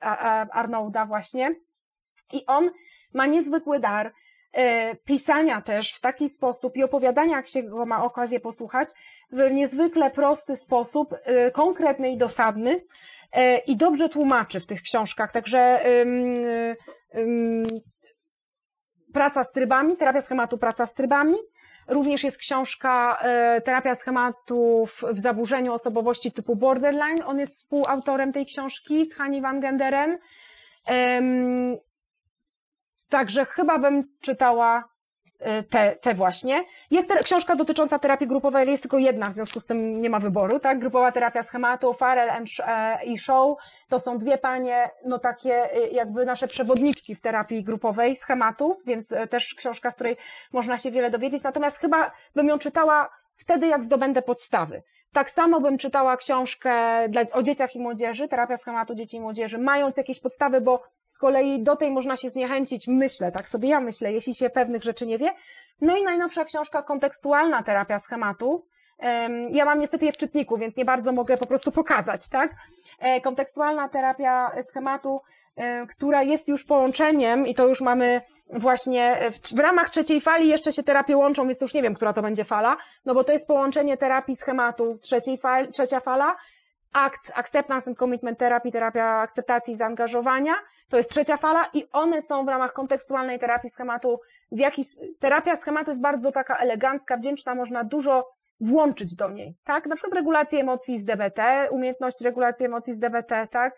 [0.51, 1.55] Arnolda właśnie.
[2.33, 2.71] I on
[3.13, 4.13] ma niezwykły dar
[4.53, 8.89] e, pisania też w taki sposób i opowiadania, jak się go ma okazję posłuchać,
[9.31, 11.15] w niezwykle prosty sposób,
[11.53, 12.81] konkretny i dosadny,
[13.31, 15.31] E, i dobrze tłumaczy w tych książkach.
[15.31, 15.81] Także
[19.13, 21.35] praca z trybami, terapia schematu, praca z trybami.
[21.87, 23.19] Również jest książka
[23.65, 27.23] Terapia schematów w zaburzeniu osobowości typu borderline.
[27.25, 30.17] On jest współautorem tej książki z Hani van Genderen.
[33.09, 34.96] Także chyba bym czytała Y,
[35.69, 36.63] te, te właśnie.
[36.91, 40.19] Jest książka dotycząca terapii grupowej, ale jest tylko jedna, w związku z tym nie ma
[40.19, 40.79] wyboru, tak?
[40.79, 43.57] Grupowa terapia schematu, Farrell and, e, i Show,
[43.89, 49.11] to są dwie panie, no takie y, jakby nasze przewodniczki w terapii grupowej schematu, więc
[49.11, 50.17] e, też książka, z której
[50.53, 54.83] można się wiele dowiedzieć, natomiast chyba bym ją czytała wtedy, jak zdobędę podstawy.
[55.17, 56.71] Tak samo bym czytała książkę
[57.09, 61.17] dla, o dzieciach i młodzieży, terapia schematu dzieci i młodzieży, mając jakieś podstawy, bo z
[61.17, 65.05] kolei do tej można się zniechęcić, myślę, tak sobie ja myślę, jeśli się pewnych rzeczy
[65.05, 65.33] nie wie.
[65.81, 68.65] No i najnowsza książka kontekstualna terapia schematu.
[69.51, 72.55] Ja mam niestety je w czytniku, więc nie bardzo mogę po prostu pokazać, tak?
[72.99, 75.21] E, kontekstualna terapia schematu
[75.89, 78.21] która jest już połączeniem i to już mamy
[78.53, 82.13] właśnie w, w, ramach trzeciej fali jeszcze się terapie łączą, więc już nie wiem, która
[82.13, 86.35] to będzie fala, no bo to jest połączenie terapii schematu trzeciej fali, trzecia fala,
[86.93, 90.53] akt acceptance and commitment terapii, terapia akceptacji i zaangażowania,
[90.89, 94.19] to jest trzecia fala i one są w ramach kontekstualnej terapii schematu
[94.51, 94.87] w jakiś,
[95.19, 99.85] terapia schematu jest bardzo taka elegancka, wdzięczna, można dużo włączyć do niej, tak?
[99.85, 103.75] Na przykład regulację emocji z DBT, umiejętność regulacji emocji z DBT, tak?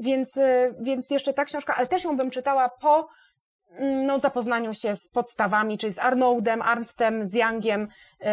[0.00, 3.08] Więc, y, więc jeszcze ta książka, ale też ją bym czytała po
[3.70, 8.26] mm, no, zapoznaniu się z podstawami, czyli z Arnoldem, Arnstem, z Youngiem, y,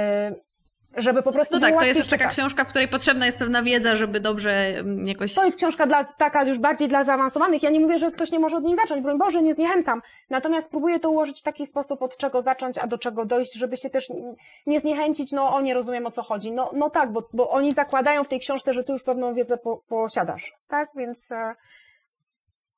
[0.98, 1.56] żeby po prostu.
[1.56, 4.52] No tak, to jest już taka książka, w której potrzebna jest pewna wiedza, żeby dobrze
[4.52, 5.34] mm, jakoś.
[5.34, 7.64] To jest książka dla, taka już bardziej dla zaawansowanych.
[7.64, 10.02] Ja nie mówię, że ktoś nie może od niej zacząć, broń Boże, nie zniechęcam.
[10.30, 13.78] Natomiast próbuję to ułożyć w taki sposób, od czego zacząć, a do czego dojść, żeby
[13.78, 14.12] się też
[14.68, 16.52] nie zniechęcić, no o nie rozumiem o co chodzi.
[16.52, 19.58] No, no tak, bo, bo oni zakładają w tej książce, że ty już pewną wiedzę
[19.58, 20.54] po, posiadasz.
[20.68, 21.56] Tak, więc e,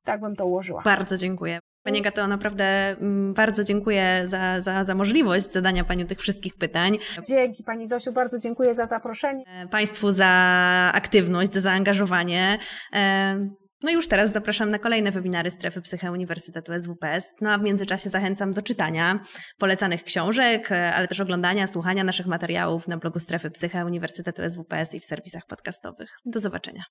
[0.04, 0.82] tak bym to ułożyła.
[0.82, 1.60] Bardzo dziękuję.
[1.88, 6.98] Pani Gato, naprawdę mm, bardzo dziękuję za, za, za możliwość zadania Pani tych wszystkich pytań.
[7.26, 9.44] Dzięki Pani Zosiu, bardzo dziękuję za zaproszenie.
[9.48, 10.28] E, państwu za
[10.94, 12.60] aktywność, za zaangażowanie.
[12.94, 13.50] E,
[13.84, 17.34] no i już teraz zapraszam na kolejne webinary Strefy Psyche Uniwersytetu SWPS.
[17.42, 19.20] No a w międzyczasie zachęcam do czytania
[19.58, 24.94] polecanych książek, e, ale też oglądania, słuchania naszych materiałów na blogu Strefy Psyche Uniwersytetu SWPS
[24.94, 26.10] i w serwisach podcastowych.
[26.26, 26.84] Do zobaczenia.